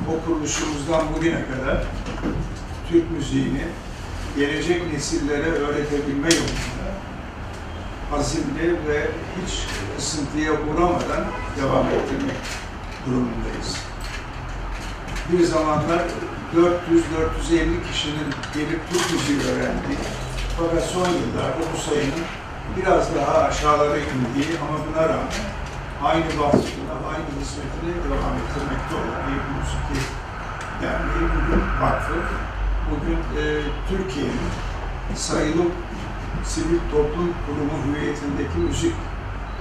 [0.09, 1.83] O kuruluşumuzdan bugüne kadar
[2.89, 3.67] Türk müziğini
[4.35, 6.91] gelecek nesillere öğretebilme yolunda
[8.13, 9.53] azimli ve hiç
[9.95, 11.25] kısıntıya uğramadan
[11.61, 12.37] devam ettirmek
[13.05, 13.77] durumundayız.
[15.31, 16.01] Bir zamanlar
[16.55, 19.97] 400-450 kişinin gelip Türk müziği öğrendiği
[20.57, 22.25] fakat son yıllarda bu sayının
[22.77, 25.45] biraz daha aşağılara indiği ama buna rağmen
[26.03, 29.99] aynı vasfına, aynı hizmetini devam ettirmekte olan bir musiki
[30.81, 32.17] derneği bugün vakfı,
[32.91, 33.43] bugün e,
[33.89, 34.49] Türkiye'nin
[35.15, 35.63] sayılı
[36.43, 38.95] sivil toplum kurumu hüviyetindeki müzik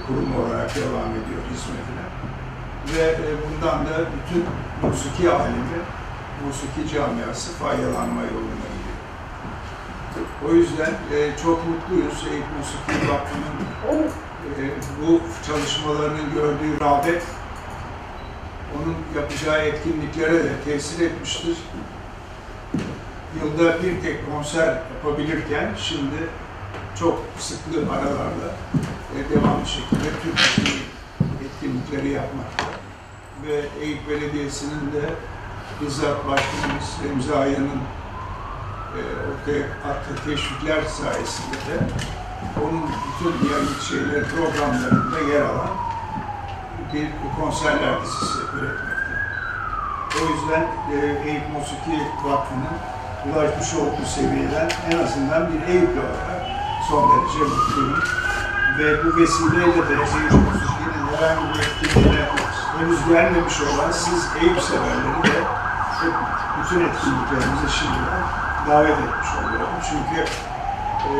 [0.07, 2.05] kurumu olarak devam ediyor hizmetine.
[2.93, 4.45] Ve e, bundan da bütün
[4.81, 5.79] musiki alemi,
[6.45, 8.70] musiki camiası faydalanma gidiyor.
[10.49, 14.05] O yüzden e, çok mutluyuz Eyüp Musiki Vakfı'nın
[14.59, 14.63] e,
[15.01, 17.23] bu çalışmalarının gördüğü rağbet
[18.75, 21.57] onun yapacağı etkinliklere de tesir etmiştir.
[23.41, 26.29] Yılda bir tek konser yapabilirken şimdi
[26.99, 28.55] çok sıklı aralarla
[29.15, 30.39] e, devamlı şekilde Türk
[31.45, 32.65] etkinlikleri yapmakta.
[33.47, 35.09] Ve Eyüp Belediyesi'nin de
[35.81, 37.81] bizzat başkanımız Remzi Aya'nın
[38.99, 41.77] ortaya attığı teşvikler sayesinde de
[42.63, 45.73] onun bütün diğer şeyler programlarında yer alan
[46.93, 47.07] bir
[47.41, 49.11] konserler dizisi üretmekte.
[50.17, 52.77] O yüzden e, Eyüp Musiki Vakfı'nın
[53.25, 56.41] ulaşmış olduğu seviyeden en azından bir Eyüplü olarak
[56.89, 58.03] son derece mutluyum.
[58.77, 62.25] Ve bu vesileyle de Eyüp Musiki'nin herhangi bir etkinliğine
[62.79, 65.43] henüz gelmemiş olan siz Eyüp severleri de
[66.59, 69.67] bütün etkinliklerimize şimdiden davet etmiş oluyorum.
[69.89, 70.21] Çünkü
[71.07, 71.11] e,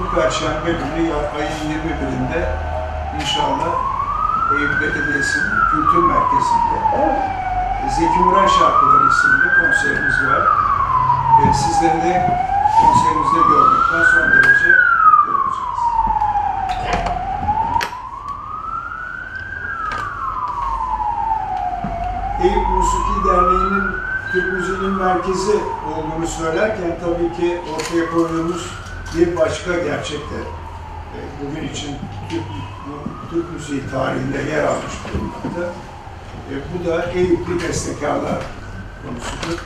[0.00, 2.40] bu Perşembe günü ayın 21'inde
[3.20, 3.72] inşallah
[4.52, 6.76] Eyüp Belediyesi'nin kültür merkezinde
[7.88, 10.42] Zeki Müren Şarkıları isimli konserimiz var.
[11.42, 12.40] E, sizleri de
[12.80, 14.70] konserimizde görmekten son derece
[15.06, 15.80] mutlu olacağız.
[22.42, 23.96] Eyüp Musiki Derneği'nin
[24.80, 25.52] Müziği'nin merkezi
[25.88, 28.70] olduğunu söylerken tabii ki ortaya koyduğumuz
[29.16, 30.40] bir başka gerçek de
[31.14, 31.96] e, bugün için
[32.30, 32.42] Türk,
[33.30, 35.72] Türk müziği tarihinde yer almış durumda.
[36.50, 38.42] E, bu da Eyüplü bestekarlar
[39.02, 39.64] konusudur.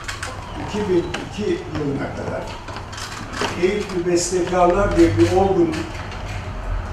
[0.69, 2.43] 2002 yılına kadar
[3.61, 5.75] Eyüplü bestekarlar diye bir olgunun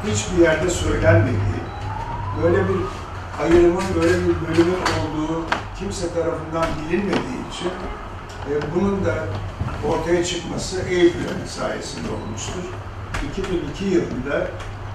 [0.07, 1.63] hiçbir yerde söylenmediği,
[2.43, 2.81] böyle bir
[3.43, 5.45] ayrımın, böyle bir bölümün olduğu
[5.79, 7.71] kimse tarafından bilinmediği için
[8.75, 9.27] bunun da
[9.89, 12.63] ortaya çıkması Eyüplerin sayesinde olmuştur.
[13.33, 14.49] 2002 yılında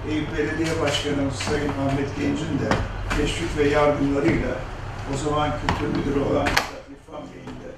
[0.08, 2.70] Eyüp Belediye Başkanı Sayın Ahmet Genç'in de
[3.16, 4.50] teşvik ve yardımlarıyla
[5.14, 7.70] o zaman kültür müdürü olan İrfan Bey'in de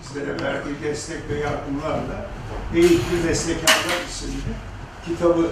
[0.00, 2.26] bizlere verdiği destek ve yardımlarla
[2.74, 4.52] Eyüplü Bestekarlar isimli
[5.06, 5.50] kitabı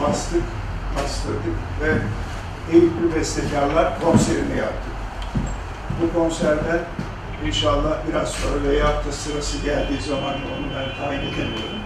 [0.00, 0.42] bastık,
[0.96, 1.92] bastırdık ve
[2.72, 4.92] Eyüplü Bestekarlar konserini yaptık.
[6.02, 6.80] Bu konserden
[7.46, 11.80] inşallah biraz sonra veya da sırası geldiği zaman onu ben tayin edemiyorum.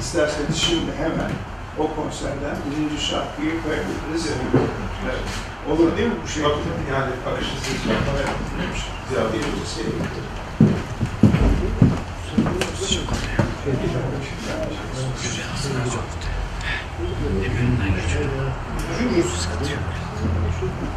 [0.00, 1.30] İsterseniz şimdi hemen
[1.78, 4.26] o konserden birinci şarkıyı koyabiliriz.
[5.04, 5.24] Evet.
[5.70, 6.42] Olur değil mi bu şey?
[6.42, 7.66] Yani akışsız
[9.32, 10.24] Birinci sevgili.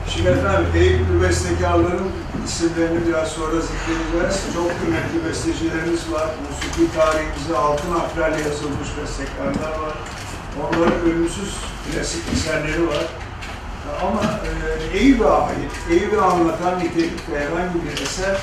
[0.09, 2.11] Şimdi efendim Eyüplü bestekarların
[2.45, 4.53] isimlerini biraz sonra zikredeceğiz.
[4.53, 6.27] Çok kıymetli bestecilerimiz var.
[6.43, 9.95] Musiki tarihimize altın harflerle yazılmış bestekarlar var.
[10.61, 11.55] Onların ölümsüz
[11.91, 13.05] klasik eserleri var.
[14.01, 14.21] Ama
[14.93, 18.37] e, Eyüp'e ait, Eyüp'e anlatan nitelikte herhangi bir eser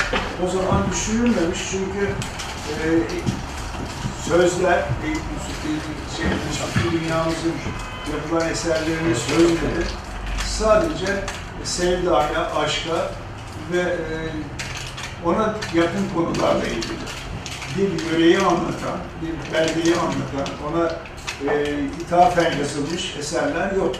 [0.47, 2.05] o zaman düşünülmemiş çünkü
[2.70, 2.85] e,
[4.29, 5.73] sözler, Eyüp Musiki,
[6.16, 6.27] şey,
[6.59, 7.55] Şarkı dünyamızın
[8.12, 9.85] yapılan eserlerinin sözleri
[10.58, 11.24] sadece
[11.64, 13.10] sevdaya, aşka
[13.72, 14.16] ve e,
[15.24, 17.04] ona yakın konularla ilgili.
[17.76, 20.92] Bir yöreyi anlatan, bir belgeyi anlatan, ona
[21.52, 23.94] e, ithafen yazılmış eserler yok.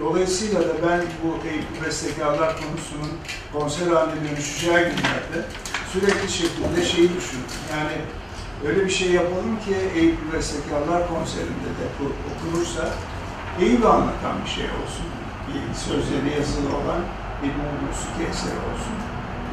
[0.00, 3.18] Dolayısıyla da ben bu Eyüp Bestekarlar konusunun
[3.52, 5.46] konser haline dönüşeceği günlerde
[5.92, 7.60] sürekli şekilde şeyi düşündüm.
[7.72, 7.96] Yani
[8.68, 11.86] öyle bir şey yapalım ki Eyüp Bestekarlar konserinde de
[12.30, 12.88] okunursa
[13.60, 15.19] Eyüp'ü anlatan bir şey olsun.
[15.74, 17.02] Sözleri yazılı olan
[17.42, 17.52] bir
[17.86, 18.96] musiki eseri olsun.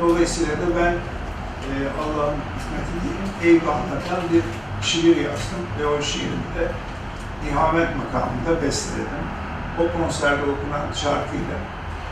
[0.02, 0.94] Dolayısıyla da ben
[1.72, 4.44] e, Allah'ın hikmeti diyeyim, Eyüp'ü anlatan bir
[4.88, 6.72] şiir yazdım ve o şiirimi de
[7.50, 9.26] İhamet makamında besteledim.
[9.80, 11.58] O konserde okunan şarkıyla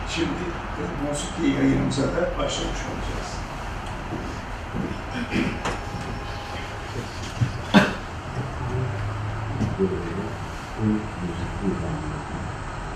[0.10, 0.46] şimdi
[0.80, 3.32] e, musiki yayınımıza da başlamış olacağız.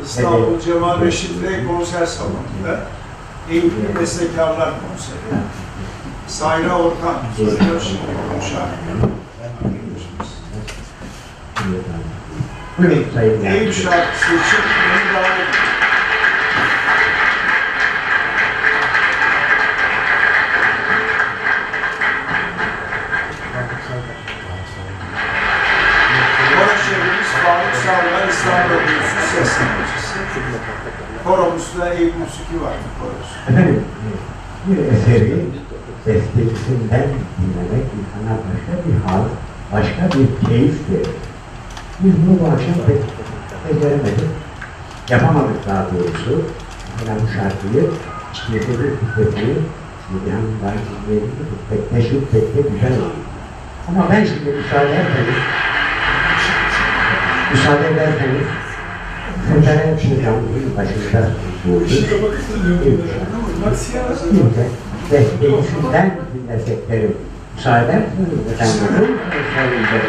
[0.05, 2.79] İstanbul Cemal Reşit Bey konser salonunda
[3.49, 5.41] Eğitim Meslekarlar Konseri.
[6.27, 8.67] Sayra Orkan söylüyor şimdi konuşan
[12.79, 15.69] Evet, sayın Ev şarkısı için beni davet ediyorum.
[26.57, 29.88] Barışehir'imiz Faruk Sarı'na İstanbul'un seslenmiş
[31.79, 33.35] da Eyüp Musiki vardı korosu.
[33.49, 33.83] Efendim,
[34.67, 35.45] bir eseri
[36.05, 39.23] bestecisinden dinlemek insana başka bir hal,
[39.73, 41.15] başka bir keyif verir.
[41.99, 43.01] Biz bunu bu akşam pek
[43.65, 44.29] beceremedik.
[45.09, 46.41] Yapamadık daha doğrusu.
[46.99, 47.83] Mesela bu şarkıyı,
[48.53, 49.53] Yetenek Hikmetini,
[50.11, 51.29] Müdühan Dağcı'nın
[51.69, 53.21] pek teşvik pek de güzel oldu.
[53.87, 55.35] Ama ben şimdi müsaade ederseniz,
[57.51, 58.47] müsaade ederseniz,
[59.49, 61.21] Sefere Programı'nın başında
[61.65, 61.85] buldu.
[61.85, 61.89] Bir
[63.91, 64.25] şarkı.
[64.33, 64.65] Bir de
[65.11, 67.13] bestecisinden dinlesek derim.
[67.55, 69.07] Müsaade ederseniz efendim.
[69.55, 70.05] Söyleyeceğim.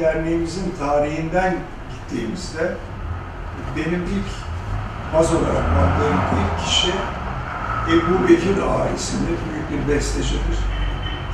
[0.00, 1.56] Derneğimizin tarihinden
[1.92, 2.76] gittiğimizde
[3.76, 4.30] benim ilk
[5.14, 6.92] baz olarak baktığım ilk kişi
[7.88, 10.58] Ebu Bekir Ağa isimli büyük bir bestecidir.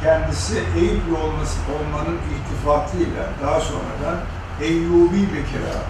[0.02, 4.18] Kendisi Eyüplü olması, olmanın iltifatıyla daha sonradan
[4.62, 5.82] Eyyubi Bekir Ağa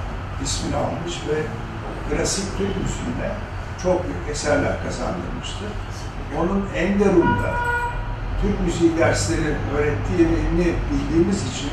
[0.45, 1.43] ismini almış ve
[2.11, 3.31] klasik Türk müziğine
[3.83, 5.69] çok büyük eserler kazandırmıştır.
[6.39, 7.55] Onun Enderun'da
[8.43, 11.71] Türk müziği dersleri öğrettiğini bildiğimiz için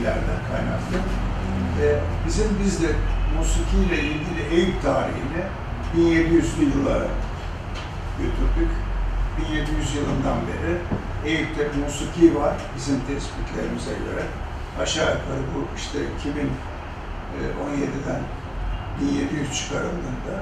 [0.00, 0.98] bilgilerden kaynaklı
[1.80, 1.88] ve
[2.26, 2.86] bizim biz de
[3.38, 5.42] musiki ile ilgili Eyüp tarihini
[5.96, 7.08] 1700'lü yıllara
[8.18, 8.70] götürdük.
[9.50, 10.72] 1700 yılından beri
[11.24, 14.24] Eyüp'te musiki var bizim tespitlerimize göre.
[14.82, 18.20] Aşağı yukarı bu işte 2017'den
[19.00, 20.34] 1700 çıkarıldığında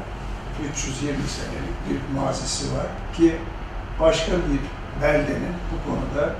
[0.70, 2.86] 320 senelik bir mazisi var
[3.16, 3.36] ki
[4.00, 4.60] başka bir
[5.02, 6.34] beldenin bu konuda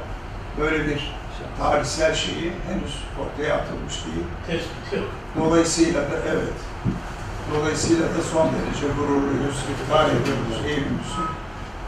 [0.61, 1.18] böyle bir
[1.59, 4.27] tarihsel şeyi henüz ortaya atılmış değil.
[4.47, 5.09] Tespit yok.
[5.41, 6.59] Dolayısıyla da evet,
[7.55, 11.29] dolayısıyla da son derece gururluyuz, iftihar ediyoruz Eyüp'ümüzün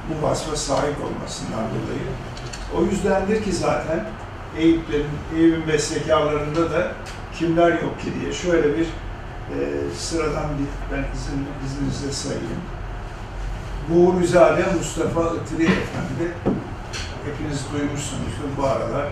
[0.08, 2.06] bu vasfa sahip olmasından dolayı.
[2.76, 4.06] O yüzdendir ki zaten
[4.58, 6.92] Eyüp'lerin, Eyüp'ün bestekarlarında da
[7.38, 9.58] kimler yok ki diye şöyle bir e,
[9.98, 12.60] sıradan bir ben izin, izninizle sayayım.
[13.88, 16.32] Buğruzade Mustafa Itri Efendi,
[17.24, 19.06] hepiniz duymuşsunuzdur bu aralar.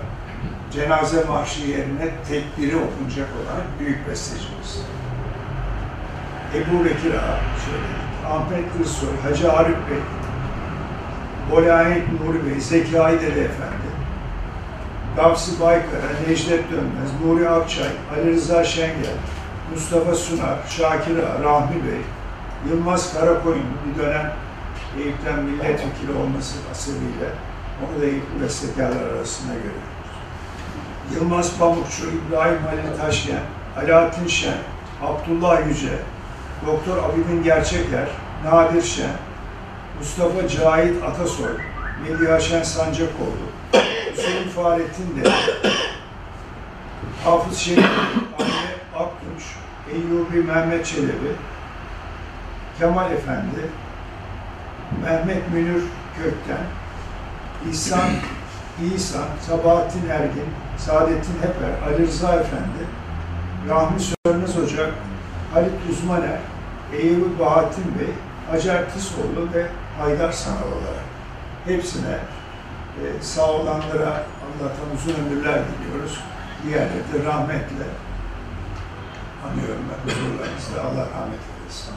[0.73, 4.83] Cenaze marşı yerine tekbiri okunacak olan büyük bestecimiz.
[6.55, 9.99] Ebu Bekir Ağa, şöyle, Ahmet Irsoy, Hacı Arif Bey,
[11.51, 13.89] Bolayet Nuri Bey, Zeki Aydere Efendi,
[15.17, 19.17] Gavsi Baykara, Necdet Dönmez, Nuri Akçay, Ali Rıza Şengel,
[19.75, 22.01] Mustafa Sunar, Şakir Ağa, Rahmi Bey,
[22.71, 24.33] Yılmaz Karakoyun bir dönem
[24.99, 27.29] Eyüp'ten milletvekili olması hasebiyle
[27.83, 29.98] onu da Eyüp bestekarlar arasına görüyoruz.
[31.15, 33.41] Yılmaz Pamukçu, İbrahim Halil Taşken,
[33.77, 34.59] Alaaddin Şen,
[35.03, 35.99] Abdullah Yüce,
[36.67, 38.09] Doktor Abidin Gerçeker,
[38.45, 39.11] Nadir Şen,
[39.99, 41.53] Mustafa Cahit Atasoy,
[42.03, 43.49] Medya Şen Sancakoğlu,
[44.13, 45.31] Hüseyin Fahrettin de,
[47.25, 47.85] Hafız Şerif,
[48.35, 49.43] Ahmet Aktunç,
[49.93, 51.33] Eyyubi Mehmet Çelebi,
[52.79, 53.71] Kemal Efendi,
[55.05, 55.83] Mehmet Münir
[56.17, 56.65] Kökten,
[57.71, 58.11] İhsan
[58.85, 60.49] İhsan, Sabahattin Ergin,
[60.79, 62.85] Saadettin Heper, Ali Rıza Efendi,
[63.69, 64.93] Rahmi Sönmez Ocak,
[65.55, 66.39] Halit Uzmaner,
[66.93, 68.15] Eyüp Bahattin Bey,
[68.51, 69.67] Hacer Tısoğlu ve
[69.99, 71.05] Haydar Sanal olarak
[71.65, 72.19] hepsine
[72.99, 76.21] e, sağ olanlara Allah'tan uzun ömürler diliyoruz.
[76.65, 77.87] Diğerleri de rahmetle
[79.47, 80.81] anıyorum ben huzurlarınızda.
[80.83, 81.95] Allah rahmet eylesin.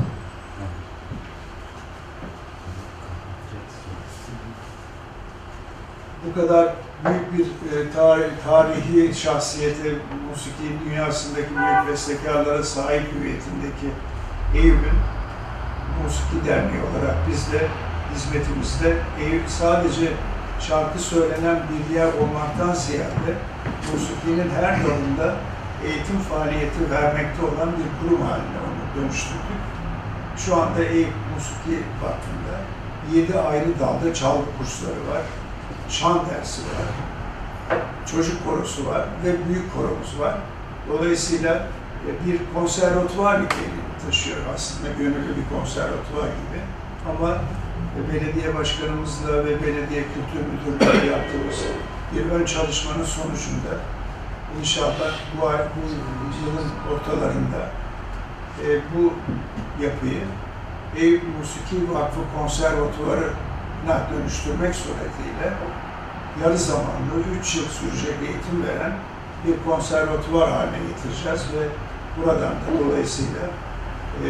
[6.25, 6.73] Bu kadar
[7.05, 9.89] büyük bir e, tarih, tarihi şahsiyete,
[10.29, 13.89] musiki dünyasındaki büyük bestekarlara sahip hüviyetindeki
[14.55, 14.97] Eyüp'ün
[16.03, 17.67] Musiki Derneği olarak biz de
[18.15, 20.07] hizmetimizde Eyüp sadece
[20.59, 23.31] şarkı söylenen bir yer olmaktan ziyade
[23.93, 25.35] musikinin her dalında
[25.85, 29.61] eğitim faaliyeti vermekte olan bir kurum haline onu dönüştürdük.
[30.37, 32.57] Şu anda Eyüp Musiki Vakfı'nda
[33.13, 35.21] yedi ayrı dalda çalgı kursları var
[35.91, 36.87] şan dersi var,
[38.11, 40.37] çocuk korosu var ve büyük koromuz var.
[40.89, 41.67] Dolayısıyla
[42.07, 46.61] e, bir konservatuvar niteliğini taşıyor aslında gönüllü bir konservatuvar gibi.
[47.09, 47.37] Ama
[47.97, 51.65] e, belediye başkanımızla ve belediye kültür müdürlüğü yaptığımız
[52.15, 53.73] bir ön çalışmanın sonucunda
[54.59, 55.87] inşallah bu, ay, bu
[56.45, 57.69] yılın ortalarında
[58.63, 59.13] e, bu
[59.83, 60.21] yapıyı
[60.95, 65.53] Eyüp Musiki Vakfı Konservatuvarı'na dönüştürmek suretiyle
[66.43, 68.93] yarı zamanlı 3 yıl sürecek eğitim veren
[69.45, 71.67] bir konservatuvar haline getireceğiz ve
[72.17, 73.41] buradan da dolayısıyla
[74.23, 74.27] e,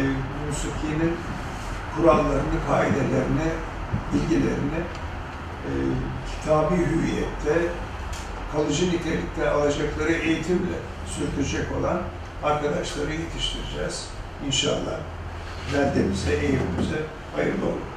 [0.48, 1.16] musikinin
[1.96, 3.48] kurallarını, kaidelerini,
[4.14, 4.80] bilgilerini
[5.66, 5.70] e,
[6.30, 7.72] kitabi hüviyette,
[8.52, 12.02] kalıcı nitelikte alacakları eğitimle sürdürecek olan
[12.42, 14.08] arkadaşları yetiştireceğiz.
[14.46, 14.98] İnşallah
[15.74, 17.00] beldemize, Eyüp'ümüze
[17.36, 17.91] hayırlı olur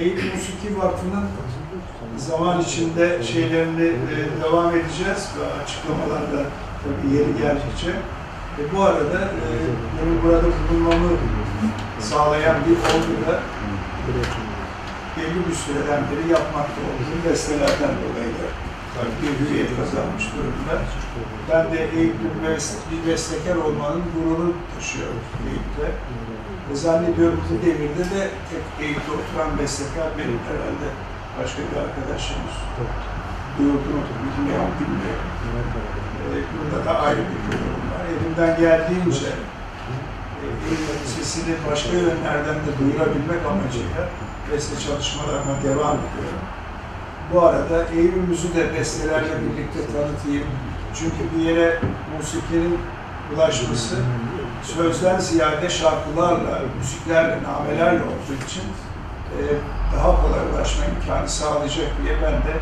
[0.00, 1.26] Eğitim Musiki Vakfı'nın
[2.16, 6.50] zaman içinde şeylerini e, devam edeceğiz ve açıklamalarla
[6.82, 7.90] tabii yeri geldikçe.
[8.58, 9.46] E, bu arada e,
[9.96, 11.10] benim burada bulunmamı
[12.00, 13.40] sağlayan bir olgu da
[15.16, 18.46] belli bir süreden beri yapmakta olduğum bestelerden dolayı da
[19.22, 20.82] bir hüviyet kazanmış durumda.
[21.52, 22.28] Ben de Eyüp'lü
[22.90, 25.86] bir bestekar olmanın gururunu taşıyorum Eyüp'te.
[26.70, 30.88] Ve zannediyorum bu devirde de tek Eyüp'te oturan bestekar benim herhalde.
[31.38, 32.56] Başka bir arkadaşımız.
[33.58, 35.28] Duyulduğunu bilmeyen bilmiyorum.
[36.24, 38.02] Ee, Burada da ayrı bir durum var.
[38.12, 39.30] Elimden geldiğince
[40.40, 40.46] e,
[41.06, 44.02] sesini başka yönlerden de duyurabilmek amacıyla
[44.52, 46.42] beste çalışmalarına devam ediyorum.
[47.32, 50.46] Bu arada Eyüp'ümüzü de bestelerle birlikte tanıtayım.
[50.94, 51.80] Çünkü bir yere
[52.18, 52.78] musikinin
[53.34, 53.96] ulaşması
[54.64, 58.62] sözden ziyade şarkılarla, müziklerle, namelerle olduğu için
[59.34, 59.40] e,
[59.96, 62.54] daha kolay ulaşma imkanı sağlayacak diye ben de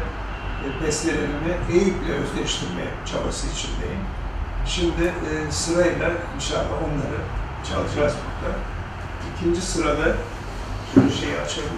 [0.64, 4.04] e, bestelerimi Eyüp'le özdeştirme çabası içindeyim.
[4.66, 7.20] Şimdi e, sırayla inşallah onları
[7.68, 8.56] çalacağız burada.
[9.36, 10.16] İkinci sırada
[10.94, 11.70] şöyle şeyi açalım.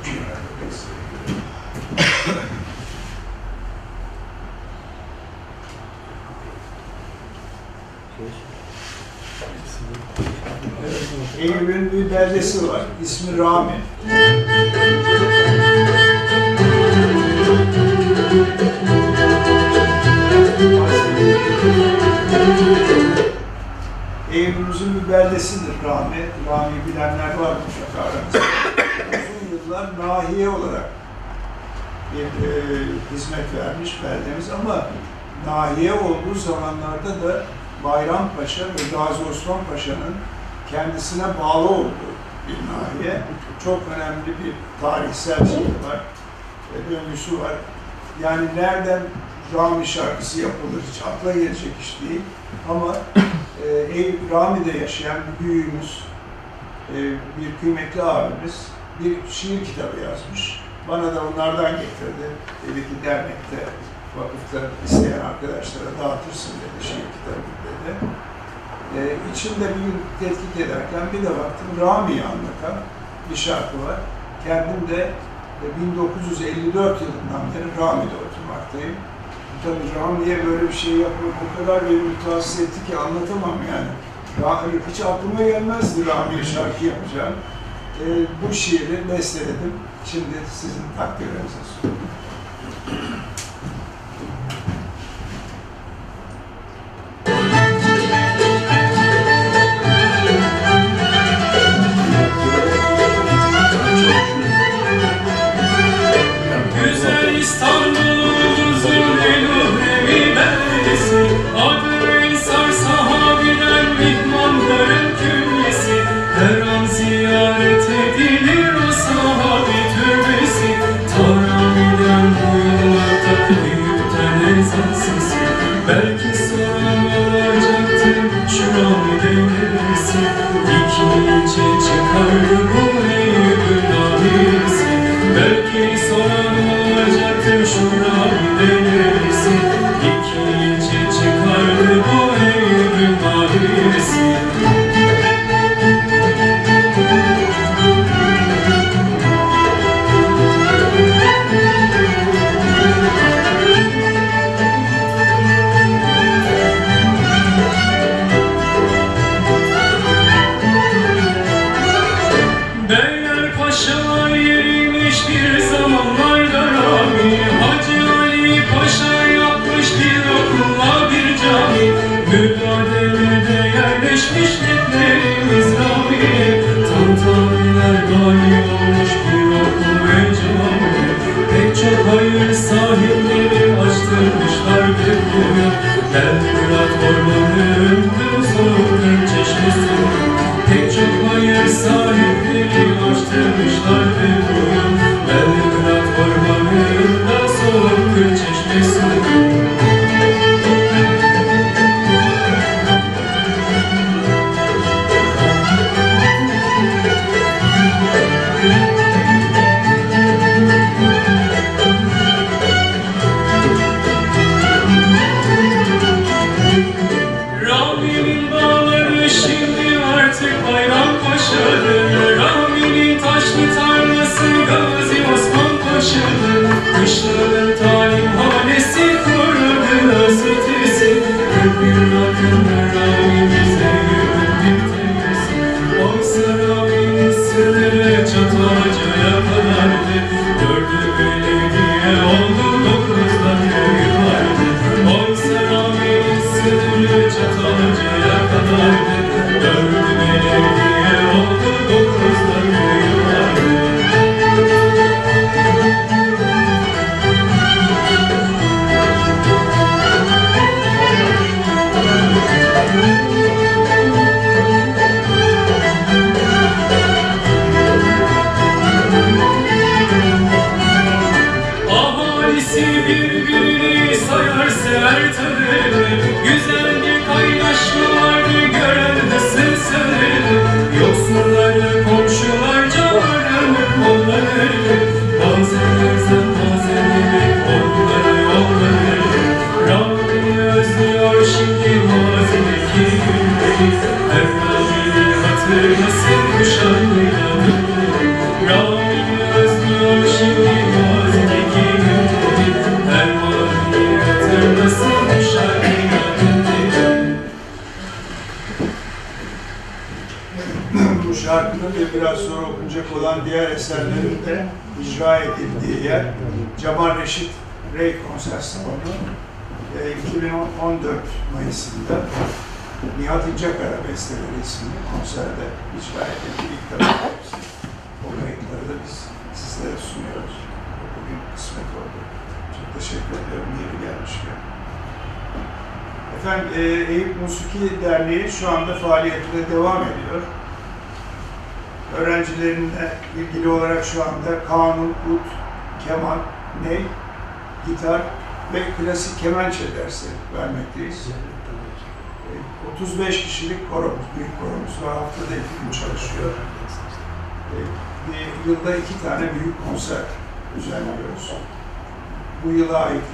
[11.41, 12.80] Eyüp'ün bir beldesi var.
[13.03, 13.72] İsmi Rami.
[24.32, 26.26] Eyüp'ümüzün bir beldesidir Rami.
[26.51, 28.39] Rami bilenler var mutlaka aramızda.
[29.09, 30.91] Uzun yıllar nahiye olarak
[32.12, 32.51] bir e,
[33.12, 34.87] hizmet vermiş beldemiz ama
[35.47, 37.43] nahiye olduğu zamanlarda da
[37.85, 40.14] Bayrampaşa ve Gazi Osman Paşa'nın
[40.71, 42.15] kendisine bağlı olduğu
[42.49, 43.23] bir nahiye.
[43.65, 46.01] Çok önemli bir tarihsel şey var,
[46.75, 47.53] e, döngüsü var.
[48.23, 49.03] Yani nereden
[49.55, 52.21] Rami şarkısı yapılır hiç akla gelecek iş değil.
[52.71, 52.97] Ama
[53.65, 56.05] e, Eyüp Rami'de yaşayan bir büyüğümüz,
[56.91, 58.69] e, bir kıymetli abimiz
[59.01, 60.61] bir şiir kitabı yazmış.
[60.89, 62.27] Bana da onlardan getirdi.
[62.67, 63.57] Dedi ki dernekte,
[64.17, 67.97] vakıfta isteyen arkadaşlara dağıtırsın dedi şiir kitabı dedi.
[68.99, 69.01] E,
[69.34, 72.76] içinde bir gün tetkik ederken bir de baktım Rami'yi anlatan
[73.30, 73.97] bir şarkı var.
[74.45, 75.01] Kendim de
[75.62, 78.97] e, 1954 yılından beri Rami'de oturmaktayım.
[79.64, 83.90] Tabii Rami'ye böyle bir şey yapmak o kadar beni mütehassıs etti ki anlatamam yani.
[84.42, 87.34] Ra- Hiç aklıma gelmezdi Rami'ye şarkı yapacağım.
[88.01, 88.05] E,
[88.42, 89.72] bu şiiri besteledim.
[90.05, 92.05] Şimdi sizin takdirlerinize sunuyorum.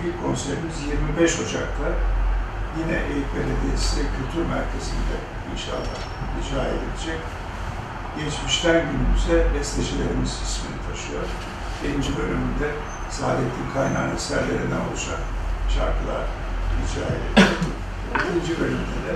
[0.04, 0.76] İlk konserimiz
[1.16, 1.88] 25 Ocak'ta
[2.78, 5.16] yine Eyüp Belediyesi Kültür Merkezi'nde
[5.52, 5.98] inşallah
[6.40, 7.20] icra edilecek
[8.18, 11.26] geçmişten günümüze bestecilerimiz ismini taşıyor.
[11.82, 12.68] Birinci bölümünde
[13.10, 15.22] Saadettin Kaynağ'ın eserlerinden oluşan
[15.74, 16.24] şarkılar
[16.82, 17.50] icra edildi.
[18.14, 19.14] İkinci bölümde de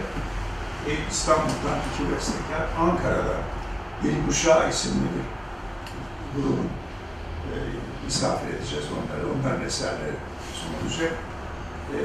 [0.89, 3.37] Eyüp İstanbul'dan iki bestekar, Ankara'da
[4.05, 5.27] bir Muşa isimli bir
[6.35, 6.68] grubun
[7.53, 7.55] e,
[8.05, 9.25] misafir edeceğiz onları.
[9.35, 10.16] Onların eserleri
[10.65, 11.12] sunulacak.
[11.93, 11.99] E,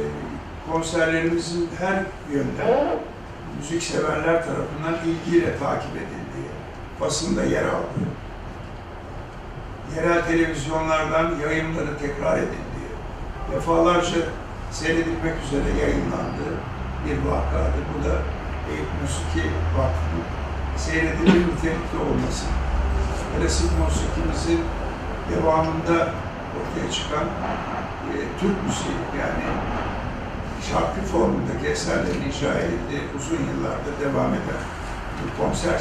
[0.72, 2.04] konserlerimizin her
[2.34, 3.00] yönden
[3.58, 6.50] müzik severler tarafından ilgiyle takip edildiği,
[7.02, 8.00] basında yer aldı.
[9.96, 12.92] Yerel televizyonlardan yayınları tekrar edildiği,
[13.54, 14.18] defalarca
[14.72, 16.56] seyredilmek üzere yayınlandığı
[17.06, 17.84] bir vakadır.
[17.94, 18.14] Bu da
[18.72, 20.26] Eyüp Musiki Vakfı'nın
[20.78, 22.46] seyredilir nitelikte olması.
[23.38, 24.62] Klasik musikimizin
[25.32, 26.14] devamında
[26.58, 27.26] ortaya çıkan
[28.16, 29.44] e, Türk müziği yani
[30.70, 32.22] şarkı formundaki eserlerin
[32.66, 34.64] edildiği uzun yıllardır devam eden
[35.20, 35.80] bir konser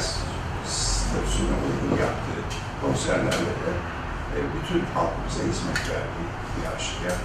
[0.67, 2.41] statüsüne uygun yaptığı
[2.81, 3.71] konserlerle de
[4.35, 7.17] e, bütün halkımıza hizmet verdiği bir aşikar.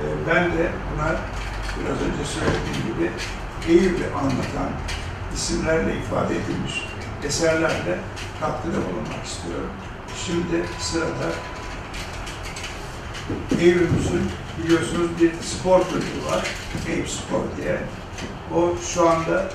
[0.00, 1.08] E, ben de buna
[1.76, 3.10] biraz önce söylediğim gibi
[3.68, 4.70] Eyüp'ü anlatan
[5.34, 6.86] isimlerle ifade edilmiş
[7.24, 7.98] eserlerle
[8.40, 9.70] katkıda bulunmak istiyorum.
[10.26, 11.28] Şimdi sırada
[13.60, 14.22] Eyüp'ümüzün
[14.58, 16.46] biliyorsunuz bir spor kulübü var.
[16.88, 17.80] Eyüp Spor diye.
[18.54, 19.50] O şu anda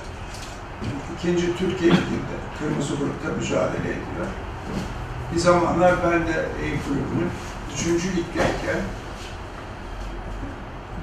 [1.18, 4.28] ikinci Türkiye Ligi'nde Kırmızı Grup'ta mücadele ediyor.
[5.34, 7.30] Bir zamanlar ben de Eyüp Kulübü'nün
[7.74, 8.82] üçüncü ligdeyken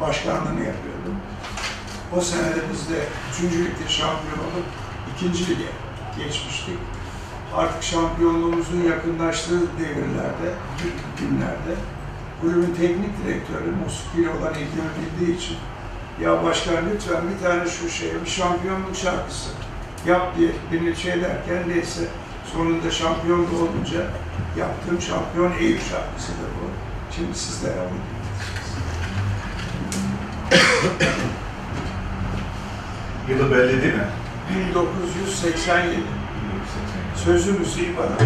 [0.00, 1.16] başkanlığını yapıyordum.
[2.16, 2.98] O senede biz de
[3.32, 4.66] üçüncü ligde şampiyon olup
[5.16, 5.68] ikinci lige
[6.18, 6.78] geçmiştik.
[7.56, 10.54] Artık şampiyonluğumuzun yakınlaştığı devirlerde,
[11.20, 11.74] günlerde
[12.42, 15.56] kulübün teknik direktörü musikiyle olan ilgimi bildiği için
[16.22, 19.50] ya başkan lütfen bir tane şu şey, bir şampiyonluk şarkısı
[20.06, 22.00] yap diye beni şey derken neyse
[22.52, 24.00] sonunda şampiyon olunca
[24.58, 26.70] yaptığım şampiyon Eyüp şarkısıdır bu.
[27.16, 27.98] Şimdi sizlere onu
[33.28, 34.06] Yılı belli değil mi?
[34.70, 35.96] 1987
[37.24, 38.16] sözü müziği bana.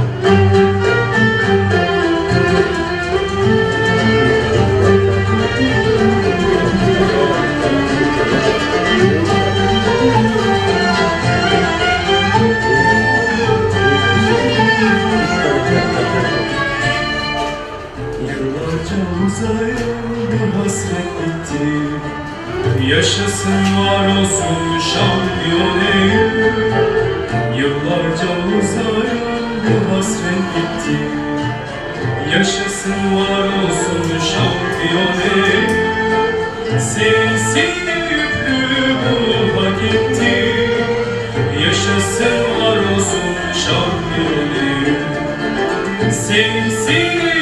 [19.37, 19.69] Uzayan
[20.33, 21.69] bir hasret bitti
[22.89, 26.55] Yaşasın var olsun şampiyon Eyüp
[27.59, 28.29] Yıllarca
[28.59, 30.99] uzayan bir hasret bitti
[32.33, 35.71] Yaşasın var olsun şampiyon Eyüp
[36.81, 40.55] Sensin Eyüplü bu hak etti
[41.65, 43.35] Yaşasın var olsun
[43.65, 47.36] şampiyon Eyüp Sensin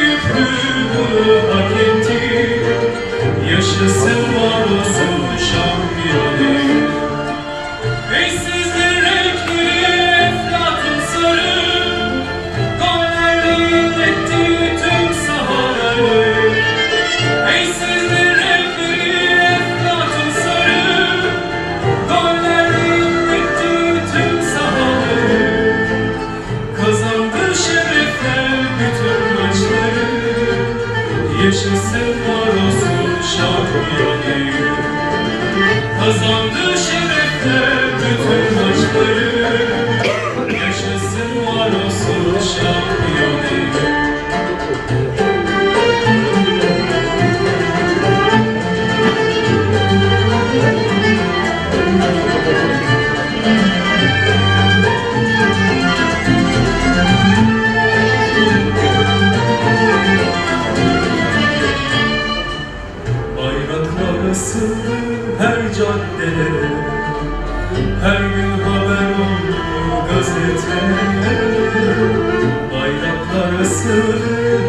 [1.14, 2.62] bu hak etti
[3.50, 5.23] Yaşasın var olsun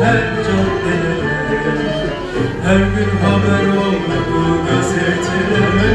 [0.06, 1.14] her caddede
[2.66, 4.18] Her gün haber oldu
[4.68, 5.90] gazetelerde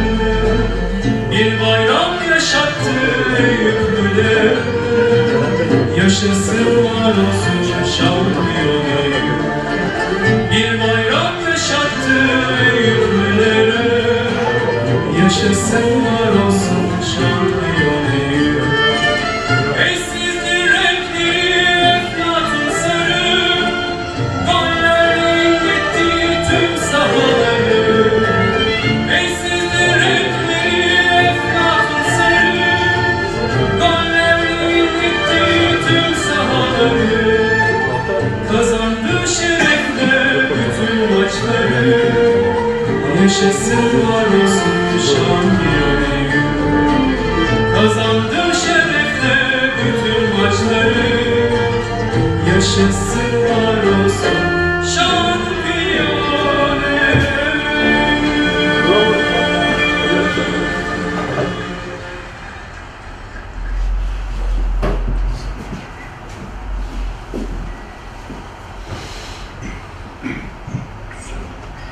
[1.31, 2.95] Bir bayram yaşattı
[3.39, 4.57] Eyüplüler
[5.97, 7.61] Yaşasın var olsun
[7.99, 9.41] şampiyon Eyüp
[10.51, 12.17] bir bayram yaşattı
[12.75, 13.91] Eyüplülere
[15.23, 16.50] Yaşasın var olsun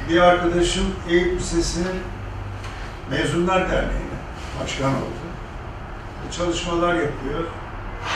[0.09, 2.01] Bir arkadaşım Eyüp Lisesi'nin
[3.11, 4.19] Mezunlar Derneği'ne
[4.63, 5.19] başkan oldu.
[6.31, 7.45] Çalışmalar yapıyor.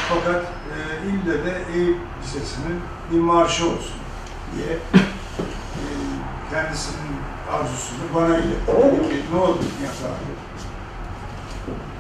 [0.09, 2.81] Fakat e, ille de Eyüp Lisesi'nin
[3.13, 3.97] bir marşı olsun
[4.57, 5.01] diye e,
[6.51, 7.17] kendisinin
[7.53, 8.73] arzusunu bana iletti.
[9.33, 10.33] Ne olur Nihat abi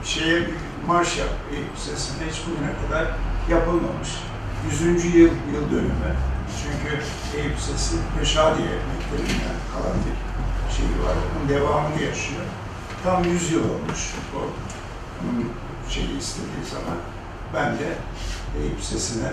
[0.05, 0.55] şeye bir
[0.86, 3.14] marş yap Eyüp Lisesi'nde hiç bugüne kadar
[3.51, 4.09] yapılmamış.
[4.70, 5.05] 100.
[5.05, 6.31] yıl yıl dönümü.
[6.62, 7.03] Çünkü
[7.36, 10.16] Eyüp Lisesi Reşadiye Mektebi'nden kalan bir
[10.76, 11.16] şey var.
[11.36, 12.42] Onun devamını yaşıyor.
[13.05, 14.40] Tam 100 yıl olmuş o
[15.90, 16.96] şeyi istediği zaman.
[17.55, 17.96] Ben de
[18.61, 19.32] Eyüp Lisesi'ne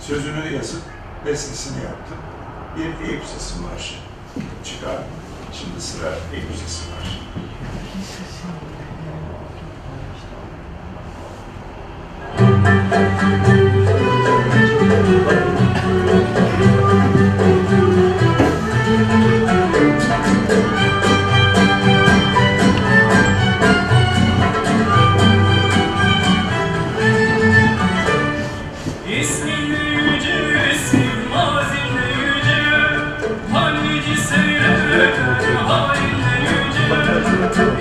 [0.00, 0.82] sözünü yazıp
[1.26, 2.18] bestesini yaptım.
[2.76, 3.94] Bir Eyüp Lisesi marşı
[4.64, 5.04] çıkardım.
[5.52, 7.18] Şimdi sıra Eyüp Lisesi marşı.
[14.64, 15.63] İsmini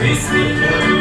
[0.04, 0.93] yüce İsmini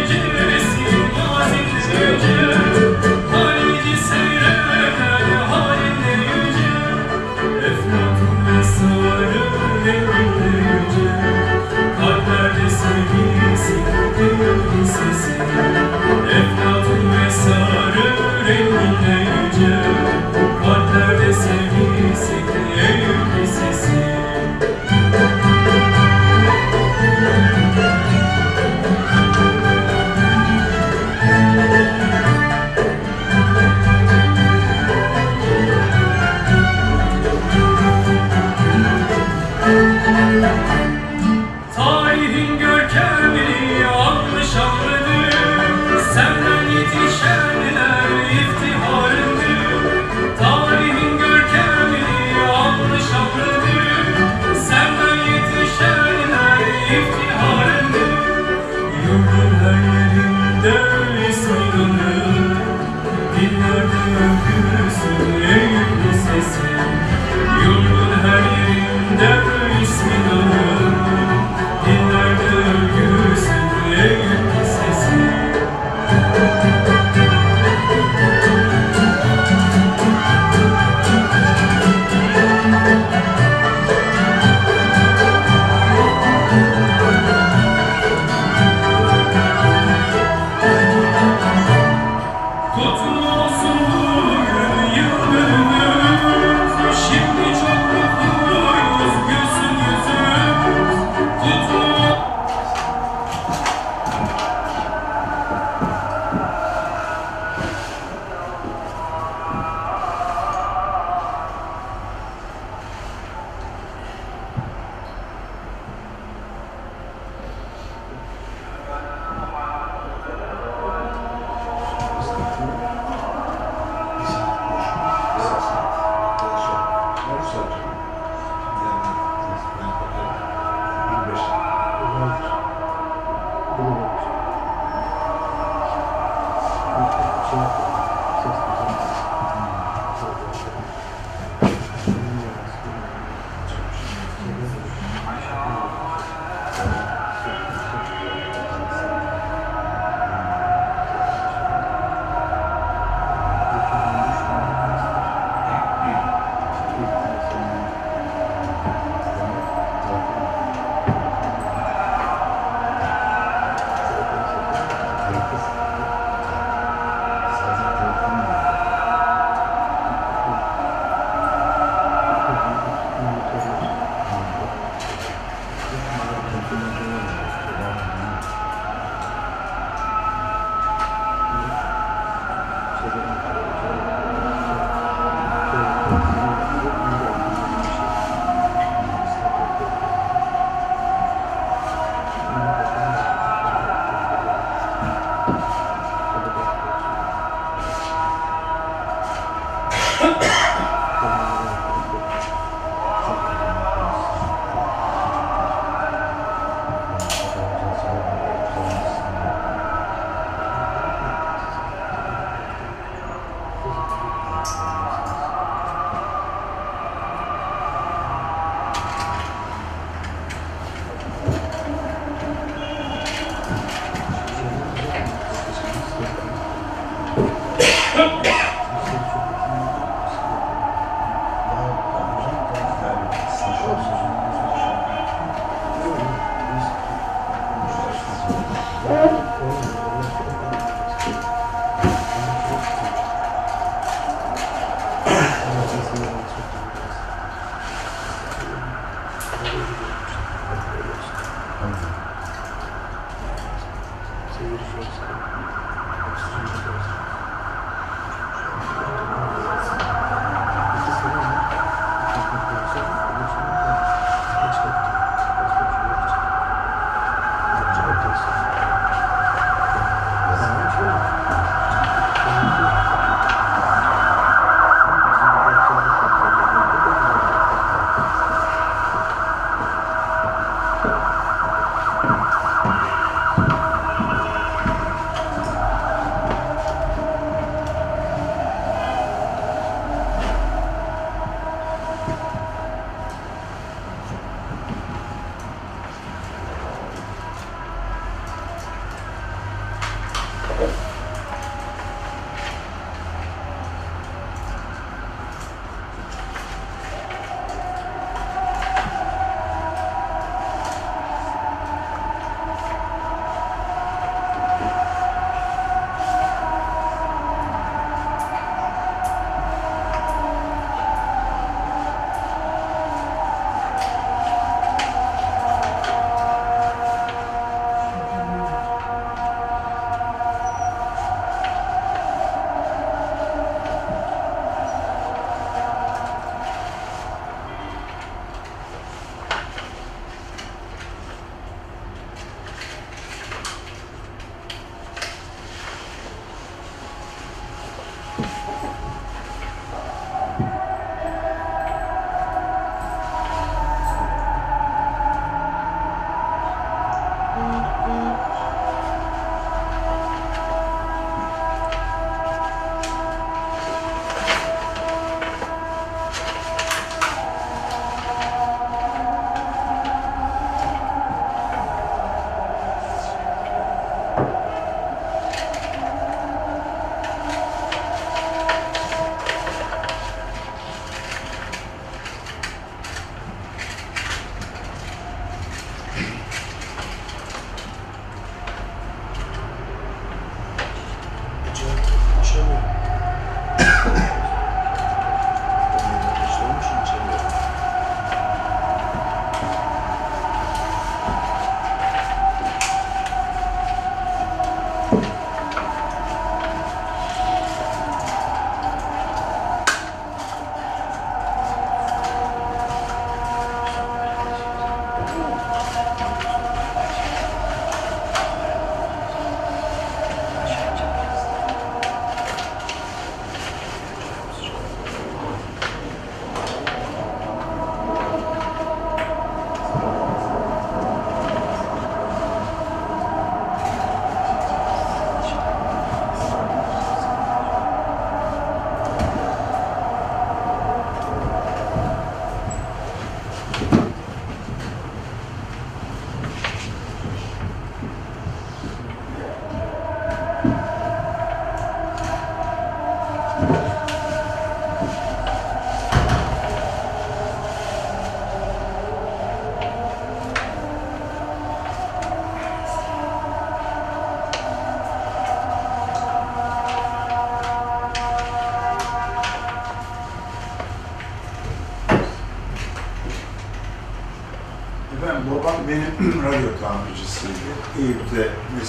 [245.93, 246.47] Efendim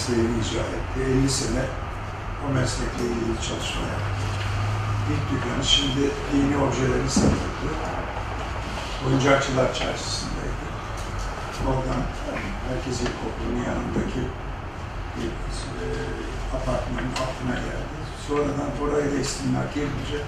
[0.03, 1.19] Mesleğini icra etti.
[1.19, 1.65] 50 sene
[2.45, 4.25] o meslekle ilgili çalışma yaptı.
[5.11, 7.69] İlk dükkanı şimdi dini objelerini satıyordu.
[9.07, 10.65] Oyuncakçılar Çarşısı'ndaydı.
[11.67, 12.03] Oradan
[12.69, 14.21] Merkez İlkokulu'nun yanındaki
[15.15, 15.87] bir e,
[16.55, 17.97] apartmanın altına geldi.
[18.27, 20.19] Sonradan oraya da istimlak gelince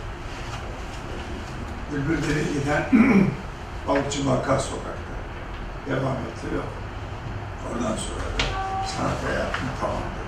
[1.91, 2.89] Bülbül'de giden
[3.87, 5.15] Balıkçı Vaka Sokak'ta
[5.87, 6.63] devam ettiriyor.
[7.71, 10.25] Oradan sonra da sanat hayatını tamamladı.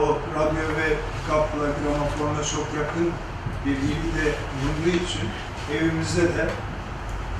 [0.00, 0.96] O radyo ve
[1.28, 3.12] kapla gramofonla çok yakın
[3.66, 4.26] bir ilgi de
[4.56, 5.28] bulunduğu için
[5.74, 6.44] evimizde de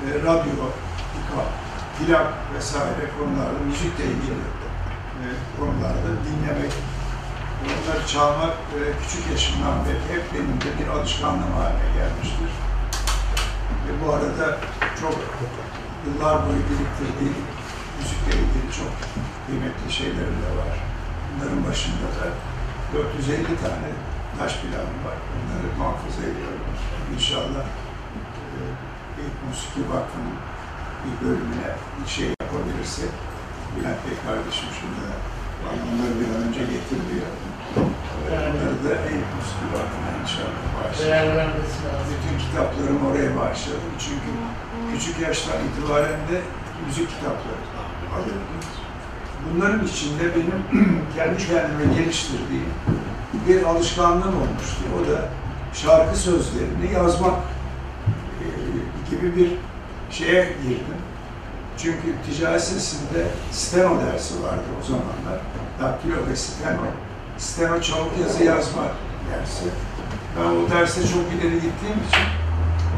[0.05, 0.65] e, radyo,
[1.29, 1.49] kap,
[1.97, 4.43] plak vesaire konularda, müzikle ilgili
[5.23, 5.25] e,
[5.59, 6.73] konularda dinlemek,
[7.63, 12.51] bunları çalmak e, küçük yaşımdan beri hep benim de bir alışkanlığım haline gelmiştir.
[13.85, 14.57] Ve bu arada
[15.01, 15.15] çok
[16.05, 17.35] yıllar boyu biriktirdiğim
[17.99, 18.93] müzikle ilgili çok
[19.45, 20.92] kıymetli şeylerim de var.
[21.33, 22.25] Bunların başında da
[22.93, 23.89] 450 tane
[24.39, 25.17] taş planım var.
[25.33, 26.65] Bunları muhafaza ediyorum.
[27.15, 27.65] İnşallah
[28.57, 28.61] e,
[29.23, 30.37] İlk Musiki Vakfı'nın
[31.03, 31.69] bir bölümüne
[31.99, 33.11] bir şey yapabilirsek
[33.73, 35.01] Bülent Bey kardeşim şimdi
[35.63, 37.29] bana onları bir an önce getiriliyor.
[38.31, 41.51] Onları da Eyüp Musiki Vakfı'na inşallah bağışlayacağım.
[42.11, 43.93] Bütün kitaplarımı oraya bağışladım.
[44.05, 44.29] Çünkü
[44.91, 46.37] küçük yaştan itibaren de
[46.85, 47.61] müzik kitapları
[48.15, 48.82] alıyordum.
[49.49, 50.85] Bunların içinde benim
[51.15, 52.69] kendi kendime geliştirdiğim
[53.47, 54.83] bir alışkanlığım olmuştu.
[54.97, 55.29] O da
[55.73, 57.35] şarkı sözlerini yazmak
[58.41, 58.45] e,
[59.09, 59.51] gibi bir
[60.11, 60.97] şeye girdim.
[61.77, 65.41] Çünkü ticaret sesinde steno dersi vardı o zamanlar.
[65.81, 66.85] Daktilo ve steno.
[67.37, 68.83] Steno çabuk yazı yazma
[69.31, 69.65] dersi.
[70.39, 72.25] Ben o derste çok ileri gittiğim için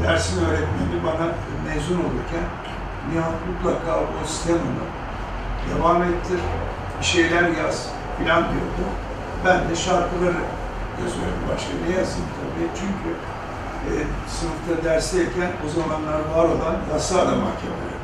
[0.03, 1.31] dersin öğretmeni bana
[1.67, 2.45] mezun olurken
[3.11, 4.85] Nihat mutlaka o stenonu
[5.69, 6.39] devam ettir,
[6.99, 7.87] bir şeyler yaz
[8.17, 8.85] filan diyordu.
[9.45, 10.41] Ben de şarkıları
[11.01, 11.41] yazıyorum.
[11.53, 12.67] Başka ne yazayım tabii.
[12.79, 13.09] Çünkü
[13.89, 13.91] e,
[14.35, 17.99] sınıfta dersteyken o zamanlar var olan yasa da mahkemeleri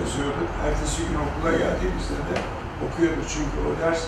[0.00, 0.48] yazıyorduk.
[0.66, 2.36] Ertesi gün okula geldiğimizde de
[2.86, 3.24] okuyorduk.
[3.28, 4.00] Çünkü o ders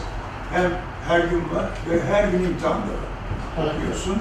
[0.52, 0.70] hem
[1.08, 3.10] her gün var ve her gün imtihanda var.
[3.58, 4.18] Okuyorsun.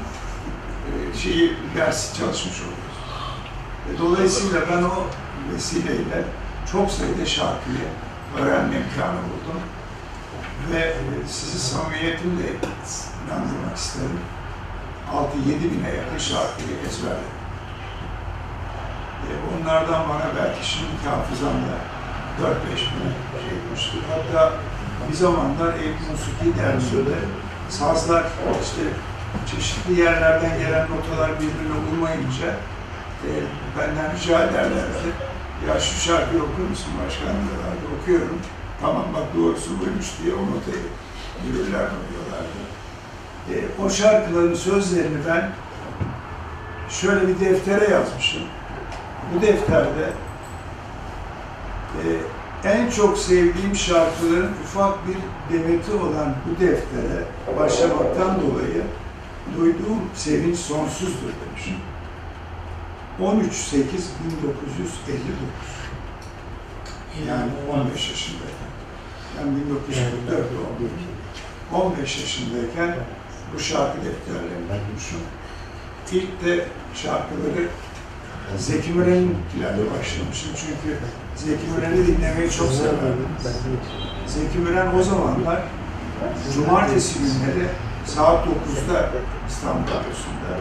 [0.87, 2.99] E, şeyi, ders çalışmış oluyorsun.
[3.89, 4.93] E, dolayısıyla ben o
[5.53, 6.23] vesileyle
[6.71, 7.87] çok sayıda şarkıyı
[8.37, 9.61] öğrenme imkanı buldum.
[10.71, 12.47] Ve e, sizi samimiyetimle
[13.25, 14.19] inandırmak isterim.
[15.13, 17.39] 6-7 bine yakın şarkıyı ezberledim.
[19.27, 21.75] E, onlardan bana belki şimdi hafızamda
[22.41, 23.11] 4-5 bin
[23.41, 24.01] şey etmiştir.
[24.09, 24.53] Hatta
[25.09, 27.15] bir zamanlar Eyüp Musiki dersinde
[27.69, 28.23] sazlar
[28.63, 28.81] işte
[29.51, 32.47] çeşitli yerlerden gelen notalar birbirine uymayınca
[33.27, 33.29] e,
[33.79, 35.28] benden rica ederlerdi.
[35.67, 38.01] Ya şu şarkıyı okur musun başkanım diyorlardı.
[38.01, 38.39] Okuyorum.
[38.81, 40.85] Tamam bak doğrusu buymuş diye o notayı
[41.45, 42.59] müdürler diyorlardı.
[43.53, 45.51] E, o şarkıların sözlerini ben
[46.89, 48.43] şöyle bir deftere yazmışım.
[49.35, 50.09] Bu defterde
[51.97, 52.03] e,
[52.69, 55.17] en çok sevdiğim şarkıların ufak bir
[55.53, 57.23] demeti olan bu deftere
[57.59, 58.83] başlamaktan dolayı
[59.57, 61.75] duyduğum sevinç sonsuzdur demişim.
[63.21, 64.09] 13 8 1959
[67.27, 68.69] yani 15 yaşındayken.
[69.37, 70.91] Ben 1944 doğumluyum.
[71.73, 72.95] 15 yaşındayken
[73.53, 75.19] bu şarkı defterlerini bulmuşum.
[76.11, 76.65] İlk de
[76.95, 77.67] şarkıları
[78.57, 80.97] Zeki Müren'lerle başlamışım çünkü
[81.35, 83.27] Zeki Müren'i dinlemeyi çok severdim.
[84.27, 85.63] Zeki Müren o zamanlar
[86.53, 87.67] cumartesi günleri
[88.05, 89.09] saat 9'da
[89.49, 90.51] İstanbul Radyosu'nda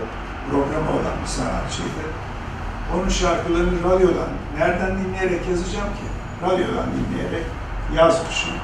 [0.51, 2.28] programı olan bir sanatçıydı.
[2.95, 4.29] Onun şarkılarını radyodan,
[4.59, 6.07] nereden dinleyerek yazacağım ki?
[6.43, 7.47] Radyodan dinleyerek
[7.97, 8.55] yazmışım.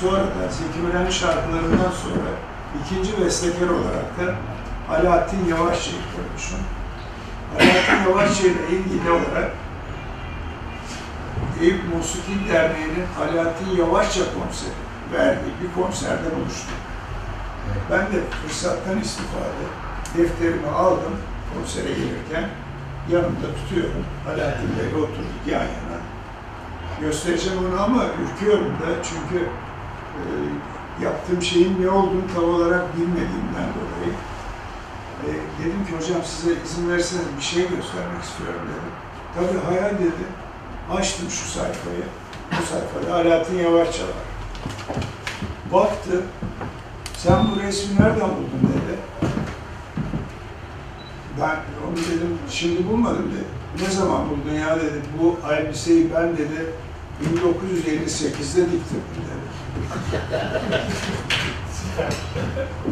[0.00, 2.30] Sonra da Zeki Müren'in şarkılarından sonra
[2.84, 4.34] ikinci bestekar olarak da
[4.94, 6.60] Alaaddin Yavaşçı'yı koymuşum.
[7.54, 9.52] Alaaddin Yavaşçı ile ilgili olarak
[11.60, 14.74] Eyüp Musiki Derneği'nin Alaaddin Yavaşça konseri
[15.12, 16.74] verdiği bir konserde buluştum.
[17.90, 19.64] Ben de fırsattan istifade
[20.18, 21.16] defterimi aldım
[21.54, 22.48] konsere gelirken
[23.10, 24.04] yanımda tutuyorum.
[24.28, 25.98] Alaaddin Bey'le oturduk yan yana.
[27.00, 29.44] Göstereceğim onu ama ürküyorum da çünkü
[30.18, 30.22] e,
[31.04, 34.12] yaptığım şeyin ne olduğunu tam olarak bilmediğimden dolayı.
[35.24, 35.28] E,
[35.60, 38.94] dedim ki hocam size izin verirseniz bir şey göstermek istiyorum dedim.
[39.34, 40.24] Tabii hayal dedi.
[40.92, 42.04] Açtım şu sayfayı.
[42.50, 44.24] Bu sayfada Alaaddin Yavaşça var.
[45.72, 46.22] Baktı.
[47.16, 48.93] Sen bu resmi nereden buldun dedi.
[51.94, 53.84] Ben onu dedim, şimdi bulmadım dedi.
[53.86, 55.00] Ne zaman buldun ya dedi.
[55.22, 56.66] Bu elbiseyi ben dedi
[57.24, 59.44] 1958'de diktim dedi.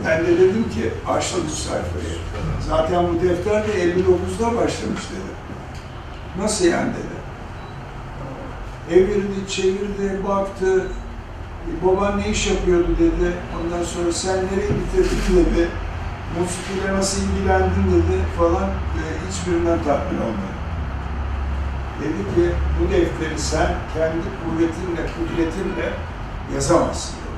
[0.06, 2.18] ben de dedim ki açtım bu sayfayı.
[2.68, 5.32] Zaten bu defter de 59'da başlamış dedi.
[6.38, 7.12] Nasıl yani dedi.
[9.00, 10.86] Evirdi, çevirdi, baktı.
[11.82, 13.32] "E, Baban ne iş yapıyordu dedi.
[13.62, 15.68] Ondan sonra sen nereye bitirdin dedi.
[16.40, 18.68] Musikiyle nasıl ilgilendin dedi falan.
[18.70, 20.52] E, hiçbirinden tatmin olmadı.
[22.00, 25.92] Dedi ki bu defteri sen kendi kuvvetinle, kudretinle
[26.54, 27.14] yazamazsın.
[27.16, 27.32] dedi.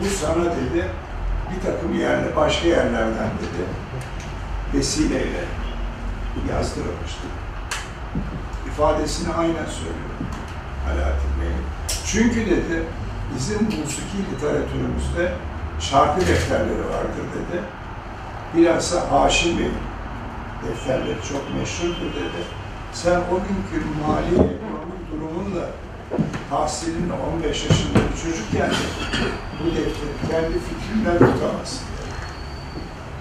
[0.00, 0.88] Bu sana dedi
[1.50, 3.64] bir takım yerle, başka yerlerden dedi
[4.74, 5.44] vesileyle
[6.50, 7.30] yazdırılmıştır.
[8.68, 10.18] İfadesini aynen söylüyor
[10.86, 11.52] Alaaddin Bey.
[12.06, 12.82] Çünkü dedi
[13.34, 15.32] bizim musiki literatürümüzde
[15.80, 17.62] şarkı defterleri vardır dedi.
[18.56, 19.72] Bilhassa Haşim Bey'in
[20.66, 22.40] defterleri çok meşhurdur dedi.
[22.92, 25.66] Sen o günkü mali ekonomik durumunla
[26.50, 29.30] tahsilin 15 yaşında bir çocukken dedi,
[29.60, 32.14] bu defteri kendi fikrinden tutamazsın dedi.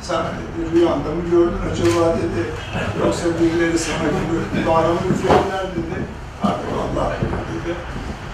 [0.02, 2.42] Sen dedi rüyanda mı gördün acaba dedi,
[3.06, 5.98] yoksa birileri sana gibi bağrımı üflediler dedi.
[6.44, 7.76] Artık Allah dedi.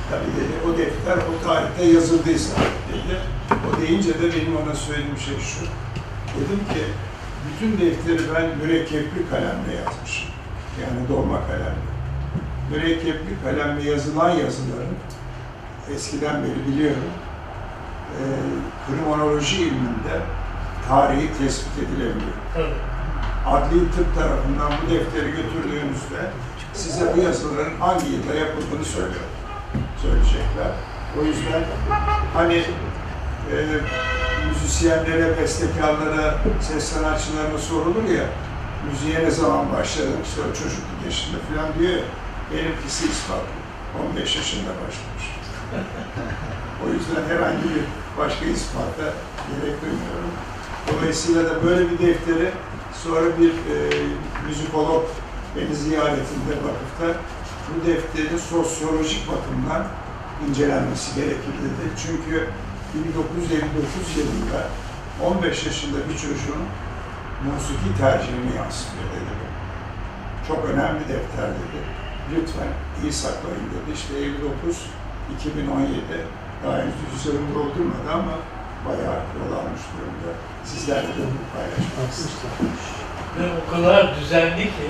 [0.10, 2.56] Tabii dedi o defter o tarihte yazıldıysa
[2.89, 3.18] dedi.
[3.82, 5.66] Deyince de benim ona söylediğim şey şu.
[6.36, 6.84] Dedim ki
[7.48, 10.30] bütün defteri ben mürekkepli kalemle yazmışım.
[10.82, 11.94] Yani dolma kalemle.
[12.72, 14.98] Mürekkepli kalemle yazılan yazıların
[15.95, 17.04] eskiden beri biliyorum
[18.14, 18.24] e,
[18.88, 20.16] kriminoloji ilminde
[20.88, 22.38] tarihi tespit edilebiliyor.
[23.48, 26.22] Adli tıp tarafından bu defteri götürdüğünüzde
[26.74, 29.26] size bu yazıların hangi yılda yapıldığını söylüyor.
[30.02, 30.72] Söyleyecekler.
[31.22, 31.64] O yüzden
[32.34, 32.64] hani
[33.52, 33.56] e,
[34.48, 38.26] müzisyenlere, bestekarlara, ses sanatçılarına sorulur ya,
[38.91, 42.03] müziğe ne zaman başladın, işte o çocukluk yaşında falan diyor ya,
[42.53, 43.64] benimkisi ispatlı.
[44.11, 45.26] 15 yaşında başlamış.
[46.86, 47.84] o yüzden herhangi bir
[48.18, 49.07] başka ispata
[49.49, 50.34] gerek duymuyorum.
[50.88, 52.52] Dolayısıyla da böyle bir defteri
[53.03, 53.76] sonra bir e,
[54.48, 55.03] müzikolog
[55.56, 57.20] beni ziyaretinde vakıfta
[57.70, 59.88] bu defterin sosyolojik bakımdan
[60.49, 61.53] incelenmesi gerekir.
[61.98, 62.48] Çünkü
[62.94, 64.60] 1959 yılında
[65.24, 66.64] 15 yaşında bir çocuğun
[67.45, 69.45] musiki tercihini yansıtıyor dedi.
[70.48, 71.80] Çok önemli defter dedi.
[72.32, 72.72] Lütfen
[73.03, 73.90] iyi saklayın dedi.
[73.94, 74.78] İşte 59
[75.40, 75.94] 2017
[76.64, 78.36] daha henüz üzerinde doldurmadı ama
[78.86, 80.30] bayağı yol almış durumda.
[80.65, 82.72] Sizlerle de bunu paylaşmak istedim.
[83.40, 84.88] Ve o kadar düzenli ki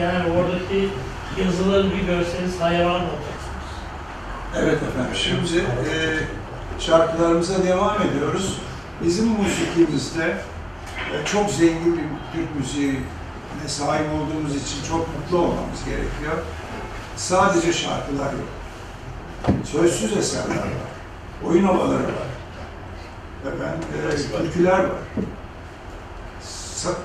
[0.00, 0.88] yani oradaki
[1.44, 3.68] yazıları bir görseniz hayran olacaksınız.
[4.56, 5.94] Evet efendim, şimdi e,
[6.78, 8.58] şarkılarımıza devam ediyoruz.
[9.04, 10.36] Bizim musikimizde
[11.12, 12.02] e, çok zengin bir
[12.32, 12.98] Türk müziğine
[13.66, 16.42] sahip olduğumuz için çok mutlu olmamız gerekiyor.
[17.16, 18.48] Sadece şarkılar yok.
[19.64, 20.68] Sözsüz eserler var.
[21.46, 22.28] Oyun havaları var.
[23.46, 24.90] Efendim, e, türküler var.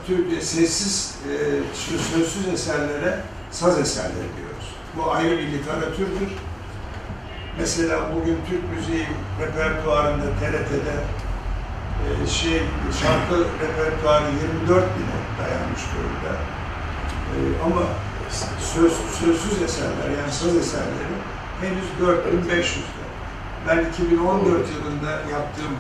[0.08, 1.34] Tür- Sessiz, e,
[2.14, 3.20] sözsüz eserlere
[3.52, 4.76] saz eserleri diyoruz.
[4.98, 6.30] Bu ayrı bir literatürdür.
[7.60, 9.08] Mesela bugün Türk müziği
[9.42, 10.96] repertuarında TRT'de
[12.06, 12.62] e, şey
[13.02, 16.34] şarkı repertuarı 24 bine dayanmış durumda.
[17.34, 17.82] E, ama
[18.74, 21.16] söz, sözsüz eserler yani söz eserleri
[21.62, 23.04] henüz 4500'de.
[23.68, 25.76] Ben 2014 yılında yaptığım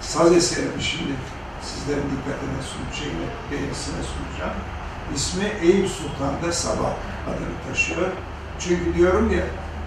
[0.00, 1.12] saz eserimi şimdi
[1.62, 4.56] sizlerin dikkatine sun, şeyine, beğenisine sunacağım.
[5.14, 6.92] İsmi Eyüp Sultan'da Sabah
[7.28, 8.08] adını taşıyor.
[8.58, 9.44] Çünkü diyorum ya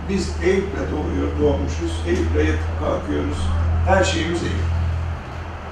[0.09, 3.37] biz Eyüp'le doğuyor, doğmuşuz, Eyüp'le yatıp kalkıyoruz.
[3.87, 4.65] Her şeyimiz Eyüp.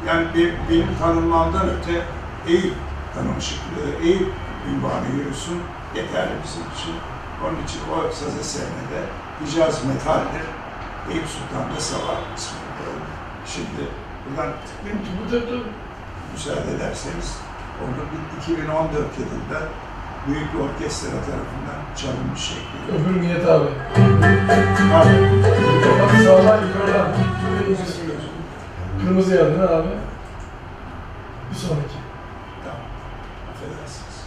[0.07, 2.01] Yani be- benim tanınmamdan öte
[2.47, 2.75] Eyüp
[3.15, 4.29] tanımışlıklığı, Eyüp
[4.69, 5.59] ünvanı yürüsün
[5.95, 6.95] yeterli bizim için.
[7.45, 8.99] Onun için o saz eserine de
[9.45, 10.45] Hicaz Metal'dir.
[11.11, 13.07] Eyüp Sultan'da Sabah ismini koydum.
[13.45, 13.83] Şimdi
[14.29, 14.51] buradan
[15.27, 15.55] Bu da da
[16.33, 17.37] müsaade ederseniz
[17.83, 19.59] onu bir 2014 yılında
[20.27, 23.09] büyük bir orkestra tarafından çalınmış şekliyle.
[23.09, 23.65] öbür Nihat abi.
[24.91, 25.43] Pardon.
[26.01, 27.07] Bak sağdan yukarıdan.
[29.01, 29.87] Kırmızı ne abi?
[31.51, 31.97] Bir sonraki.
[32.63, 32.81] Tamam.
[33.51, 34.17] Affedersiniz.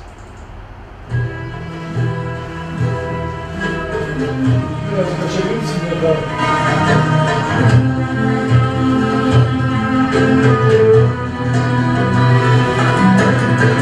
[4.92, 6.20] Biraz kaçabilir misin Nihat abi?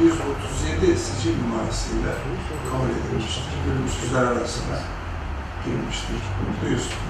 [0.00, 2.12] 1737 sicil numarasıyla
[2.70, 3.44] kabul edilmiştir.
[3.70, 4.78] Ölümsüzler arasına
[5.64, 6.20] girmiştir.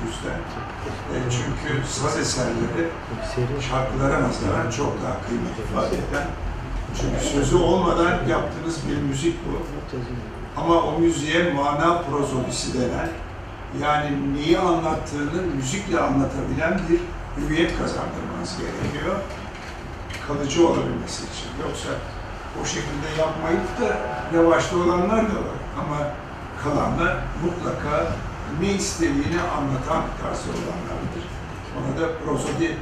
[0.06, 0.40] Yüzden.
[1.14, 2.88] E, çünkü saz eserleri
[3.70, 6.26] şarkılara nazaran çok daha kıymet ifade eden.
[7.00, 9.62] Çünkü sözü olmadan yaptığınız bir müzik bu.
[10.60, 13.08] Ama o müziğe mana prozodisi denen,
[13.82, 17.00] yani neyi anlattığını müzikle anlatabilen bir
[17.42, 19.16] hüviyet kazandırmanız gerekiyor.
[20.26, 21.68] Kalıcı olabilmesi için.
[21.68, 21.88] Yoksa
[22.62, 23.96] o şekilde yapmayıp da
[24.36, 25.60] yavaşta olanlar da var.
[25.80, 25.98] Ama
[26.62, 28.12] kalanlar mutlaka
[28.60, 31.24] ne istediğini anlatan tarzı olanlardır.
[31.76, 32.76] Ona da prozodi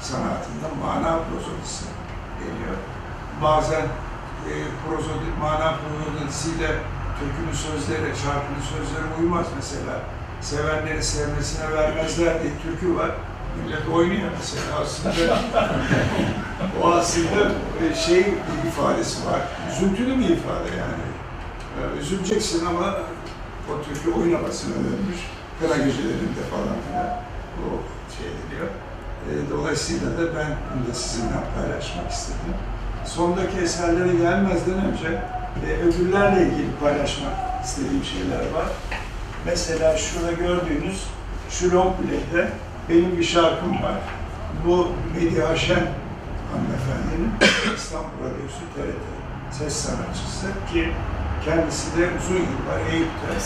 [0.00, 1.84] sanatında mana prozodisi
[2.40, 2.76] deniyor.
[3.42, 3.84] Bazen
[4.50, 4.52] e,
[4.84, 6.70] prozodi, mana prozodisiyle
[7.18, 10.00] türkünün sözleri, şarkının sözleri uymaz mesela.
[10.40, 13.10] Sevenleri sevmesine vermezler diye türkü var.
[13.62, 15.38] Millet oynuyor mesela aslında.
[16.82, 17.52] o aslında
[18.06, 19.40] şey bir ifadesi var.
[19.72, 21.04] Üzüntülü bir ifade yani.
[21.78, 22.98] E, üzüleceksin ama
[23.70, 25.20] o türkü oynamasına dönmüş.
[25.60, 27.06] Kara gecelerinde falan filan
[27.58, 27.66] o
[28.16, 28.68] şey ediliyor.
[29.30, 32.54] E, dolayısıyla da ben bunu da sizinle paylaşmak istedim.
[33.04, 35.22] Sondaki eserlere gelmezden önce
[35.66, 38.66] e, ödüllerle ilgili paylaşmak istediğim şeyler var.
[39.46, 41.04] Mesela şurada gördüğünüz
[41.50, 42.50] şu long play'de
[42.88, 43.98] benim bir şarkım var.
[44.66, 45.86] Bu Medya Şen
[46.52, 47.32] hanımefendinin
[47.76, 49.04] İstanbul Radyosu TRT
[49.50, 50.92] ses sanatçısı ki
[51.44, 53.40] kendisi de uzun yıllar Eyüp'te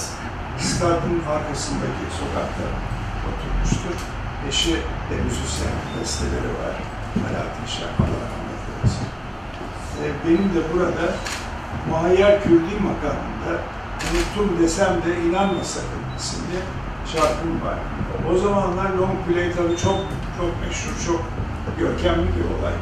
[0.59, 2.65] stadın arkasındaki sokakta
[3.29, 3.97] oturmuştur.
[4.49, 4.73] Eşi
[5.11, 6.75] de müzisyen, besteleri var.
[7.27, 9.09] Alaaddin Şen, Allah rahmet eylesin.
[10.03, 11.15] Ee, benim de burada
[11.91, 13.63] Muhayyer Kürdi makamında
[14.05, 16.61] unuttum desem de inanma sakın isimli
[17.13, 17.79] şarkım var.
[18.33, 19.99] O zamanlar long play tabii çok
[20.39, 21.23] çok meşhur, çok
[21.79, 22.75] görkemli bir olay.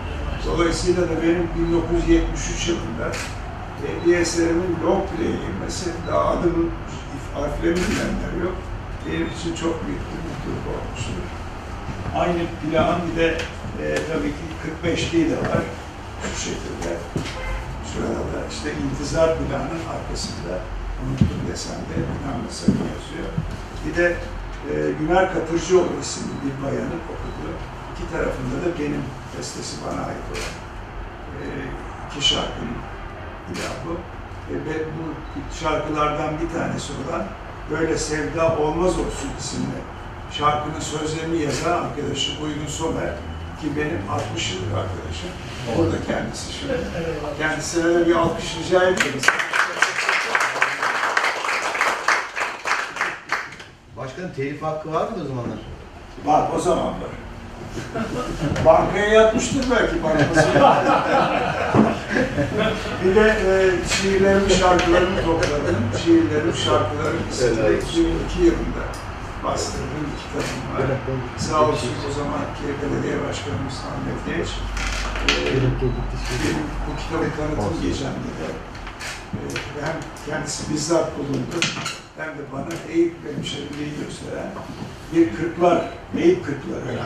[0.47, 3.13] Dolayısıyla da benim 1973 yılında
[4.07, 6.71] e, eserimin long play'e girmesi, daha adımın
[7.35, 8.55] harflerini bilenler yok.
[9.07, 11.27] Benim için çok büyük bir mutluluk olmuştur.
[12.15, 13.29] Aynı plağın bir de
[13.83, 15.63] e, tabii ki 45'liği de var.
[16.23, 16.91] Şu şekilde.
[17.93, 20.53] Şurada da işte intizar planının arkasında
[21.03, 23.31] unuttum desem de inanmasın yazıyor.
[23.87, 24.17] Bir de
[24.71, 27.55] e, Güner Katırcıoğlu isimli bir bayanın okuduğu,
[27.93, 29.03] iki tarafında da benim
[29.39, 30.55] bestesi bana ait olan
[31.41, 31.45] e,
[32.11, 32.79] iki şarkının
[33.53, 33.95] ilahı.
[34.51, 35.05] E, ve bu
[35.61, 37.27] şarkılardan bir tanesi olan
[37.71, 39.79] Böyle Sevda Olmaz Olsun isimli
[40.31, 43.11] şarkının sözlerini yazan arkadaşım Uygun Somer
[43.61, 45.31] ki benim 60 yıllık arkadaşım.
[45.79, 46.73] Orada kendisi şimdi.
[47.39, 49.27] Kendisine de bir alkış rica ediyoruz.
[54.17, 55.59] Başkanım telif hakkı var mı o zamanlar?
[56.25, 57.13] Var o zaman var.
[58.65, 60.49] Bankaya yatmıştır belki bankası.
[63.05, 63.55] bir de e,
[63.89, 65.77] şiirlerimi, şarkılarımı topladım.
[66.05, 68.85] Şiirlerim, şarkılarım isimli 2002 yılında
[69.45, 70.99] bastırdığım kitabım var.
[71.39, 74.49] Sağ olsun o zamanki belediye başkanımız Ahmet Geç.
[75.29, 75.75] E, benim
[76.87, 78.49] bu kitabı tanıtım gecemde de
[79.35, 79.39] e,
[79.87, 81.57] hem kendisi bizzat bulundu
[82.17, 84.51] hem de bana Eyüp hemşeriliği gösteren
[85.13, 85.85] bir kırklar,
[86.19, 86.99] Eyüp kırkları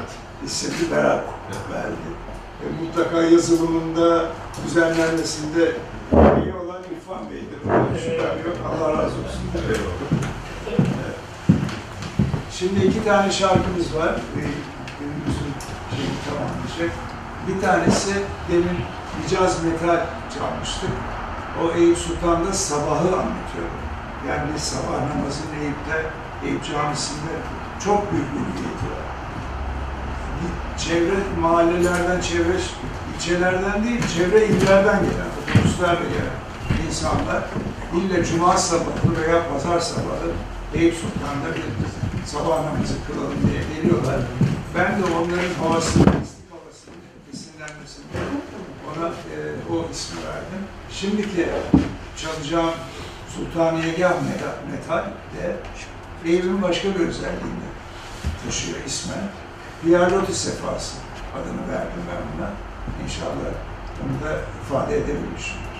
[0.45, 1.24] isimli berat
[1.73, 2.11] verdi.
[2.62, 4.27] E, mutlaka yazılımında,
[4.66, 5.73] düzenlenmesinde
[6.12, 7.59] iyi olan İrfan Bey'dir.
[7.65, 8.57] Buna şüphem yok.
[8.69, 9.43] Allah razı olsun.
[9.66, 9.81] Evet.
[12.53, 14.20] Şimdi iki tane şarkımız var.
[15.01, 15.53] Günümüzün
[15.97, 16.99] şeyi tamamlayacak.
[17.49, 18.15] Bir tanesi
[18.53, 18.78] demin
[19.23, 20.07] Hicaz Metal
[20.39, 20.91] çalmıştık.
[21.62, 23.69] O Eyüp Sultan'da sabahı anlatıyor.
[24.29, 26.11] Yani sabah namazını Eyüp'te,
[26.47, 27.35] Eyüp Camisi'nde
[27.85, 28.91] çok büyük bir niyeti.
[30.79, 32.57] Çevre mahallelerden, çevre
[33.17, 36.51] ilçelerden değil, çevre illerden gelen, otobüslerle gelen
[36.89, 37.43] insanlar
[37.97, 40.31] ille cuma sabahı veya pazar sabahı
[40.75, 41.63] Eyüp Sultan'da bir
[42.27, 44.21] sabah namazı kılalım diye geliyorlar.
[44.75, 46.95] Ben de onların havasını, mistik havasını,
[47.33, 48.05] esinlenmesini
[48.89, 49.37] ona e,
[49.73, 50.63] o ismi verdim.
[50.91, 51.47] Şimdiki
[52.17, 52.75] çalacağım
[53.41, 54.15] Sultaniyegah
[54.71, 55.05] Metal,
[55.35, 55.57] de
[56.25, 57.71] Eyüp'ün başka bir özelliğini
[58.47, 59.19] taşıyor ismen.
[59.83, 60.97] Piyarloti sefası
[61.35, 62.51] adını verdim ben buna.
[63.05, 63.53] İnşallah
[64.05, 65.71] onu da ifade edebilmişimdir.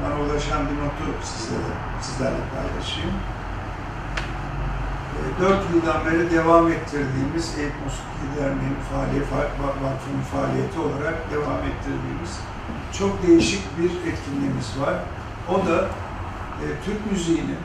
[0.00, 3.16] Bana ulaşan bir notu sizlere, sizlerle paylaşayım.
[5.16, 9.26] E, Dört yıldan beri devam ettirdiğimiz Eyüp Musiki Derneği'nin faaliyet,
[9.84, 12.32] vakfının faaliyeti olarak devam ettirdiğimiz
[12.98, 14.94] çok değişik bir etkinliğimiz var.
[15.48, 15.78] O da
[16.62, 17.58] e, Türk müziğinin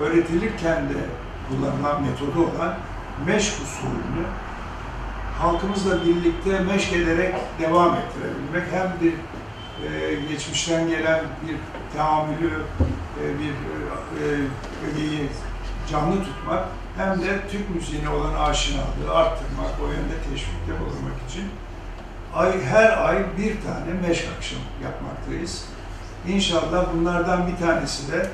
[0.00, 1.00] öğretilirken de
[1.48, 2.74] kullanılan metodu olan
[3.26, 4.24] meşk usulünü
[5.38, 8.72] halkımızla birlikte meşk ederek devam ettirebilmek.
[8.72, 9.14] Hem bir
[10.28, 11.56] geçmişten gelen bir
[11.96, 12.62] tahammülü,
[13.22, 14.26] e, bir e,
[14.90, 15.28] ögeyi
[15.90, 16.64] canlı tutmak
[16.96, 21.44] hem de Türk müziğine olan aşinalığı arttırmak, o yönde teşvikte bulunmak için
[22.34, 25.64] ay her ay bir tane meşk akşamı yapmaktayız.
[26.28, 28.30] İnşallah bunlardan bir tanesi de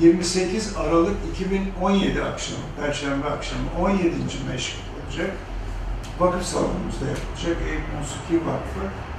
[0.00, 4.14] 28 Aralık 2017 akşamı, Perşembe akşamı 17.
[4.52, 4.76] meşk
[5.06, 5.30] olacak.
[6.18, 7.56] Vakıf salonumuzda yapılacak.
[7.68, 9.09] Eyüp Musiki Vakfı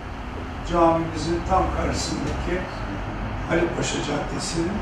[0.71, 2.55] camimizin tam karşısındaki
[3.51, 4.77] Ali Paşa Caddesi'nin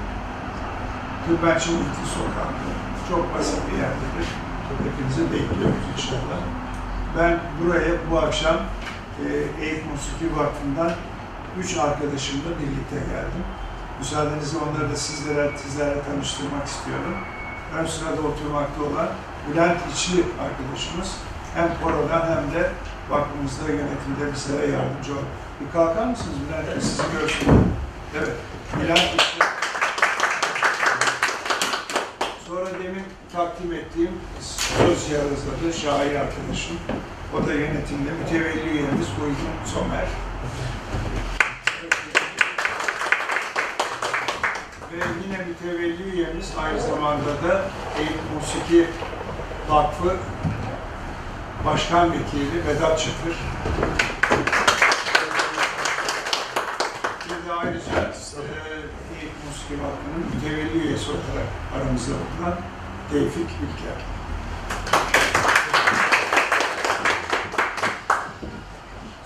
[1.26, 2.70] Tülbençi Muhti Sokağı'nda.
[3.10, 4.28] Çok basit bir yerdedir.
[4.86, 6.40] Hepinizi bekliyoruz inşallah.
[7.18, 9.28] Ben buraya bu akşam e,
[9.66, 10.92] Eyüp Musiki Vakfı'ndan
[11.60, 13.46] üç arkadaşımla birlikte geldim.
[14.00, 17.18] Müsaadenizle onları da sizlere, sizlerle tanıştırmak istiyorum.
[17.78, 19.10] Ön sırada oturmakta olan
[19.48, 21.16] Bülent İçli arkadaşımız
[21.56, 22.72] hem korodan hem de
[23.10, 25.49] vakfımızda yönetimde bizlere yardımcı oldu.
[25.60, 26.82] Bir kalkar mısınız Bülent Bey?
[26.82, 27.48] Sizi görsün.
[28.18, 28.36] Evet,
[28.82, 29.46] Bülent İçli.
[32.48, 33.04] Sonra demin
[33.34, 36.78] takdim ettiğim söz yazarı, şair arkadaşım.
[37.38, 40.06] O da yönetimde mütevelli üyemiz Uygun Somer.
[44.92, 47.62] Ve yine mütevelli üyemiz aynı zamanda da
[48.00, 48.88] Eyüp Musiki
[49.70, 50.16] Vakfı
[51.66, 53.38] Başkan Vekili Vedat Çakır.
[57.26, 58.46] Bir de ayrıca e,
[59.20, 62.56] Eyüp Musiki Vakfı'nın mütevelli üyesi olarak aramızda bulunan
[63.12, 64.00] Tevfik Ülker.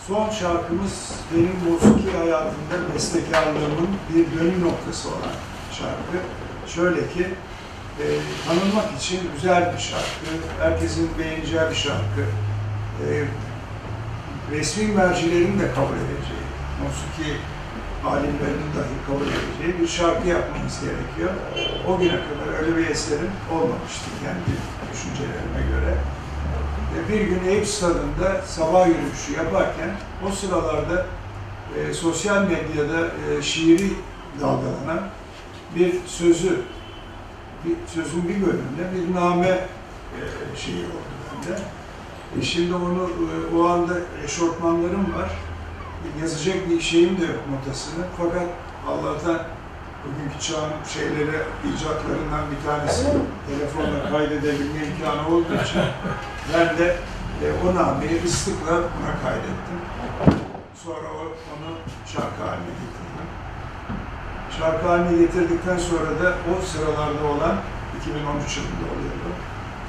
[0.08, 5.36] Son şarkımız benim musiki hayatımda bestekarlığımın bir dönüm noktası olan
[5.72, 6.18] şarkı.
[6.68, 7.28] Şöyle ki,
[8.00, 8.06] e,
[8.48, 10.32] tanınmak için güzel bir şarkı,
[10.62, 12.22] herkesin beğeneceği bir şarkı,
[13.08, 13.26] e,
[14.52, 16.46] resmi mercilerin de kabul edeceği,
[16.84, 17.40] musiki
[18.06, 21.30] alimlerinin dahi kabul edeceği bir şarkı yapmamız gerekiyor.
[21.88, 24.58] O güne kadar öyle bir eserim olmamıştı kendi
[24.94, 25.96] düşüncelerime göre.
[26.96, 29.90] E, Bir gün Eyüp Stadı'nda sabah yürüyüşü yaparken
[30.28, 31.06] o sıralarda
[31.78, 33.90] e, sosyal medyada e, şiiri
[34.42, 35.00] dalgalanan
[35.76, 36.62] bir sözü,
[37.66, 39.68] bir sözün bir bölümünde bir name e,
[40.58, 41.14] şeyi oldu
[41.46, 41.60] bende.
[42.40, 43.94] E, şimdi onu e, o anda
[44.26, 45.32] eşortmanlarım var.
[46.22, 48.06] Yazacak bir şeyim de yok notasını.
[48.18, 48.48] Fakat
[48.88, 49.40] Allah'tan
[50.04, 51.38] bugünkü çağın şeyleri,
[51.70, 53.06] icatlarından bir tanesi
[53.48, 55.82] telefonla kaydedebilme imkanı olduğu için
[56.54, 56.98] ben de
[57.44, 59.80] e, o nameyi ıslıkla buna kaydettim.
[60.84, 61.22] Sonra o,
[61.54, 61.70] onu
[62.14, 63.28] şarkı haline getirdim.
[64.60, 67.56] Şarkı haline getirdikten sonra da o sıralarda olan
[68.02, 69.30] 2013 yılında oluyordu.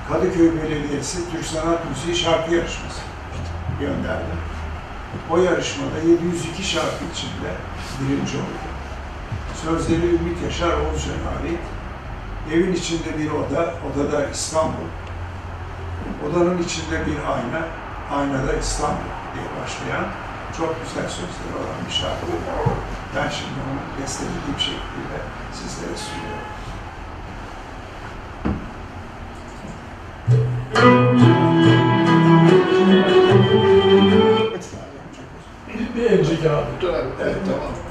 [0.09, 3.01] Kadıköy Belediyesi Türk Sanat Müziği şarkı yarışması
[3.81, 4.54] gönderdi.
[5.31, 7.51] O yarışmada 702 şarkı içinde
[8.01, 8.69] birinci oldu.
[9.65, 11.61] Sözleri Ümit Yaşar Oğuzcan'a ait.
[12.53, 14.91] Evin içinde bir oda, odada İstanbul.
[16.27, 17.63] Odanın içinde bir ayna,
[18.11, 20.05] aynada İstanbul diye başlayan
[20.59, 22.27] çok güzel sözleri olan bir şarkı.
[23.17, 25.19] Ben şimdi onu bestelediğim şekliyle
[25.53, 26.54] sizlere sunuyorum.
[36.45, 37.09] Bir, bir önceki abi.
[37.23, 37.61] Evet, tamam.
[37.63, 37.84] Kendi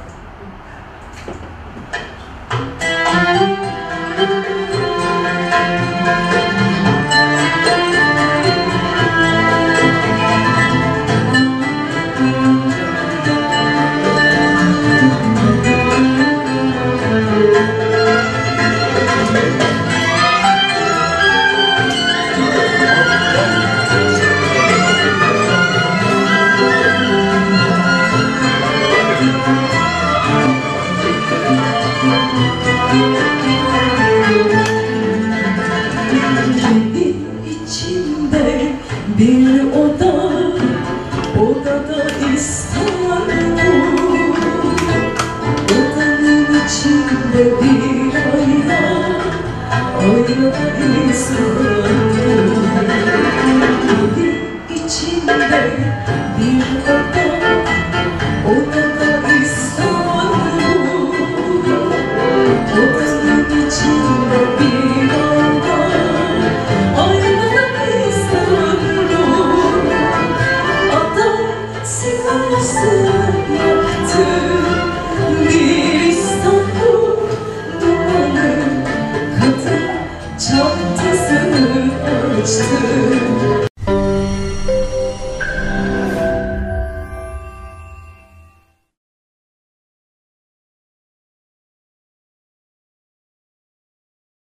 [51.23, 51.62] içinde